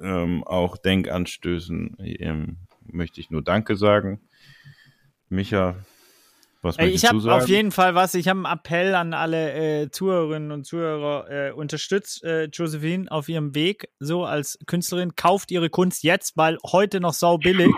[0.01, 4.21] ähm, auch Denkanstößen ähm, möchte ich nur Danke sagen.
[5.29, 5.75] Micha,
[6.65, 8.13] was ich habe auf jeden Fall was.
[8.15, 11.29] Ich habe einen Appell an alle äh, Zuhörerinnen und Zuhörer.
[11.29, 15.15] Äh, unterstützt äh, Josephine auf ihrem Weg so als Künstlerin.
[15.15, 17.73] Kauft ihre Kunst jetzt, weil heute noch sau billig,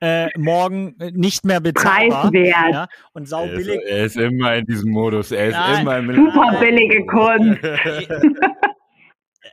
[0.00, 2.30] äh, morgen äh, nicht mehr bezahlbar.
[2.30, 2.72] Preiswert.
[2.72, 2.88] Ja?
[3.12, 3.80] Und sau billig.
[3.86, 5.30] Er ist, er ist immer in diesem Modus.
[5.30, 5.82] Er ist Nein.
[5.82, 7.60] immer im Super billige Kunst.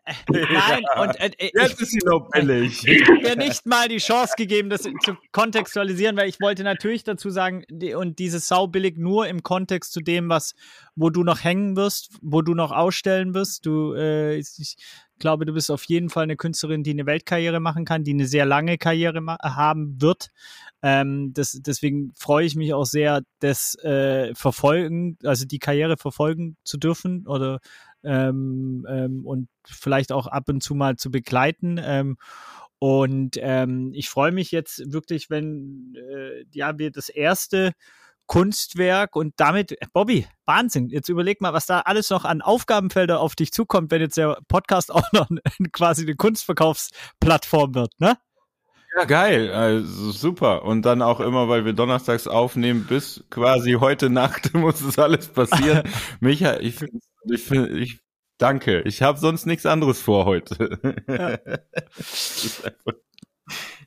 [0.29, 2.85] Nein, und äh, äh jetzt ich, ist sie noch billig.
[2.87, 7.03] Ich habe mir nicht mal die Chance gegeben, das zu kontextualisieren, weil ich wollte natürlich
[7.03, 10.53] dazu sagen, die, und dieses saubillig nur im Kontext zu dem, was,
[10.95, 13.65] wo du noch hängen wirst, wo du noch ausstellen wirst.
[13.65, 14.75] Du, äh, ich
[15.19, 18.25] glaube, du bist auf jeden Fall eine Künstlerin, die eine Weltkarriere machen kann, die eine
[18.25, 20.29] sehr lange Karriere haben wird.
[20.81, 26.55] Ähm, das, deswegen freue ich mich auch sehr, das äh, verfolgen, also die Karriere verfolgen
[26.63, 27.59] zu dürfen oder
[28.03, 31.79] ähm, ähm, und vielleicht auch ab und zu mal zu begleiten.
[31.83, 32.17] Ähm,
[32.79, 37.73] und ähm, ich freue mich jetzt wirklich, wenn äh, ja wir das erste
[38.29, 40.89] Kunstwerk und damit, Bobby, Wahnsinn.
[40.89, 44.37] Jetzt überleg mal, was da alles noch an Aufgabenfelder auf dich zukommt, wenn jetzt der
[44.47, 45.29] Podcast auch noch
[45.73, 48.17] quasi eine Kunstverkaufsplattform wird, ne?
[48.95, 50.63] Ja, geil, also super.
[50.63, 55.27] Und dann auch immer, weil wir donnerstags aufnehmen, bis quasi heute Nacht muss es alles
[55.27, 55.83] passieren.
[56.19, 57.99] Micha, ich finde ich, find, ich
[58.37, 58.81] danke.
[58.81, 60.79] Ich habe sonst nichts anderes vor heute.
[61.07, 61.37] Ja.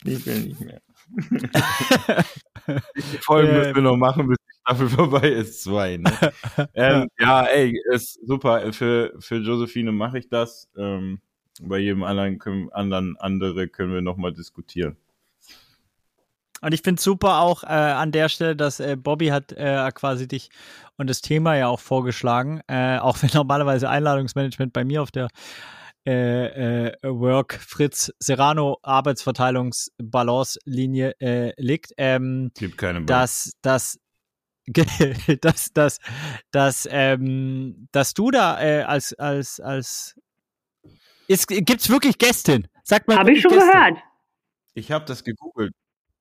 [0.04, 0.80] ich will nicht mehr.
[2.96, 5.96] die Folge müssen wir noch machen, bis die Staffel vorbei ist, zwei.
[5.98, 6.32] Ne?
[6.74, 8.72] ähm, ja, ey, ist super.
[8.72, 10.68] Für, für Josephine mache ich das.
[10.76, 11.20] Ähm,
[11.60, 14.96] bei jedem anderen, können, anderen andere können wir nochmal diskutieren.
[16.62, 20.28] Und ich finde super auch äh, an der Stelle, dass äh, Bobby hat äh, quasi
[20.28, 20.50] dich
[20.96, 25.28] und das Thema ja auch vorgeschlagen, äh, auch wenn normalerweise Einladungsmanagement bei mir auf der
[26.06, 31.92] äh, äh, Work Fritz Serrano Arbeitsverteilungsbalance-Linie äh, liegt.
[31.96, 33.04] Ähm, Gibt keine.
[33.04, 33.98] Dass, dass,
[35.40, 35.98] dass, dass,
[36.50, 40.16] dass, ähm, dass du da äh, als, als, als
[41.28, 42.68] Gibt es wirklich Gästin?
[42.82, 43.18] Sagt man.
[43.18, 43.70] Habe ich schon Gästin?
[43.70, 43.98] gehört.
[44.74, 45.72] Ich habe das gegoogelt.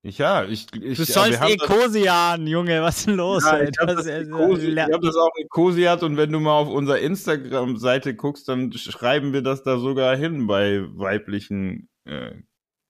[0.03, 3.43] Ja, ich, ich Du sollst Ecosian, Junge, was ist denn los?
[3.43, 8.15] Ja, ich habe das, hab das, auch Ecosiat und wenn du mal auf unserer Instagram-Seite
[8.15, 12.31] guckst, dann schreiben wir das da sogar hin bei weiblichen äh,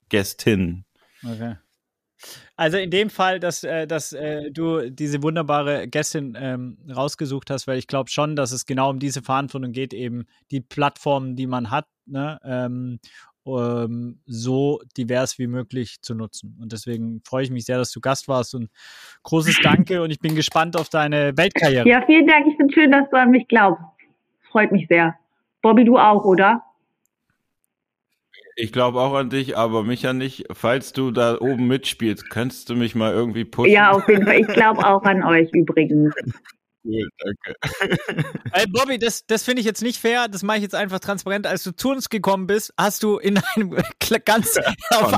[0.08, 0.86] Gästinnen.
[1.22, 1.58] Okay.
[2.56, 7.68] Also in dem Fall, dass, äh, dass äh, du diese wunderbare Gästin ähm, rausgesucht hast,
[7.68, 11.48] weil ich glaube schon, dass es genau um diese Verantwortung geht, eben die Plattformen, die
[11.48, 13.00] man hat, ne, ähm,
[13.46, 16.58] ähm, so divers wie möglich zu nutzen.
[16.62, 18.70] Und deswegen freue ich mich sehr, dass du Gast warst und
[19.24, 21.88] großes Danke und ich bin gespannt auf deine Weltkarriere.
[21.88, 22.48] Ja, vielen Dank.
[22.48, 23.84] Ich finde schön, dass du an mich glaubst.
[24.52, 25.16] Freut mich sehr.
[25.62, 26.64] Bobby, du auch, oder?
[28.56, 30.46] ich glaube auch an dich, aber mich ja nicht.
[30.52, 33.72] Falls du da oben mitspielst, könntest du mich mal irgendwie pushen?
[33.72, 34.40] Ja, auf jeden Fall.
[34.40, 36.14] Ich glaube auch an euch übrigens.
[36.84, 37.56] Cool, danke.
[38.54, 40.28] Ey, Bobby, das, das finde ich jetzt nicht fair.
[40.28, 41.46] Das mache ich jetzt einfach transparent.
[41.46, 43.78] Als du zu uns gekommen bist, hast du in einem
[44.26, 44.58] ganz
[44.90, 45.14] auf,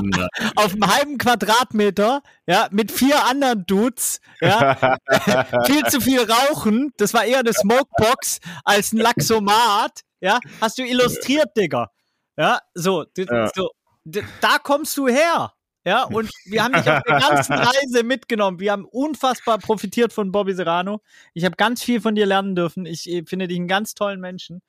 [0.56, 4.98] auf einem halben Quadratmeter, ja, mit vier anderen Dudes, ja,
[5.64, 6.92] viel zu viel rauchen.
[6.98, 11.90] Das war eher eine Smokebox als ein Laxomat, ja, hast du illustriert, Digga.
[12.36, 13.50] Ja, so, ja.
[13.54, 13.70] so
[14.40, 15.53] da kommst du her.
[15.86, 18.58] Ja, und wir haben dich auf der ganzen Reise mitgenommen.
[18.58, 21.02] Wir haben unfassbar profitiert von Bobby Serrano.
[21.34, 22.86] Ich habe ganz viel von dir lernen dürfen.
[22.86, 24.62] Ich finde dich einen ganz tollen Menschen.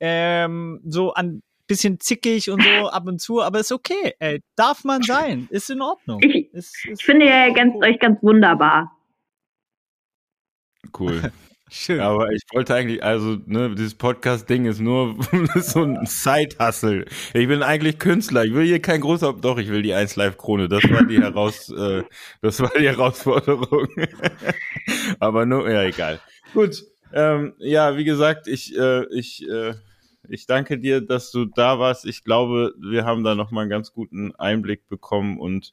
[0.00, 4.14] Ähm, so ein bisschen zickig und so ab und zu, aber ist okay.
[4.18, 5.46] Ey, darf man sein.
[5.50, 6.20] Ist in Ordnung.
[6.22, 7.84] Ich, ist, ist ich finde ja ganz, cool.
[7.84, 8.96] euch ganz wunderbar.
[10.98, 11.32] Cool.
[11.74, 12.00] Schön.
[12.00, 15.16] Aber ich wollte eigentlich, also, ne, dieses Podcast-Ding ist nur
[15.54, 17.06] so ein Side-Hustle.
[17.32, 18.44] Ich bin eigentlich Künstler.
[18.44, 20.68] Ich will hier kein großer, doch, ich will die 1 Live-Krone.
[20.68, 22.04] Das war die heraus, äh,
[22.42, 23.88] das war die Herausforderung.
[25.18, 26.20] Aber nur, ja, egal.
[26.52, 26.84] Gut.
[27.14, 29.72] Ähm, ja, wie gesagt, ich, äh, ich, äh,
[30.28, 32.04] ich danke dir, dass du da warst.
[32.04, 35.72] Ich glaube, wir haben da nochmal einen ganz guten Einblick bekommen und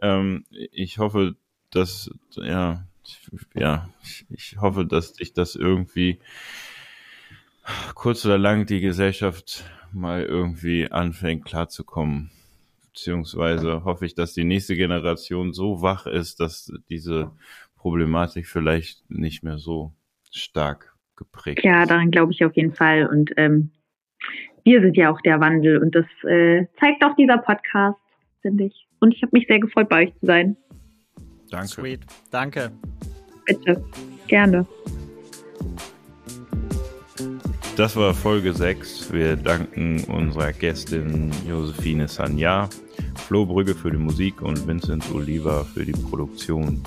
[0.00, 1.36] ähm, ich hoffe,
[1.70, 2.86] dass, ja,
[3.54, 3.88] ja,
[4.30, 6.18] ich hoffe, dass dich das irgendwie
[7.94, 12.30] kurz oder lang die Gesellschaft mal irgendwie anfängt klarzukommen.
[12.92, 17.32] Beziehungsweise hoffe ich, dass die nächste Generation so wach ist, dass diese
[17.76, 19.92] Problematik vielleicht nicht mehr so
[20.30, 21.64] stark geprägt ist.
[21.64, 23.06] Ja, daran glaube ich auf jeden Fall.
[23.06, 23.70] Und ähm,
[24.64, 27.98] wir sind ja auch der Wandel und das äh, zeigt auch dieser Podcast,
[28.42, 28.88] finde ich.
[29.00, 30.56] Und ich habe mich sehr gefreut, bei euch zu sein.
[31.54, 31.68] Danke.
[31.68, 32.00] Sweet.
[32.32, 32.72] Danke.
[33.46, 33.84] Bitte.
[34.26, 34.66] Gerne.
[37.76, 39.12] Das war Folge 6.
[39.12, 42.68] Wir danken unserer Gästin Josephine Sanja,
[43.26, 46.82] Flo Brügge für die Musik und Vincent Oliva für die Produktion.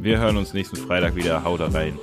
[0.00, 1.42] Wir hören uns nächsten Freitag wieder.
[1.42, 1.98] Haut rein.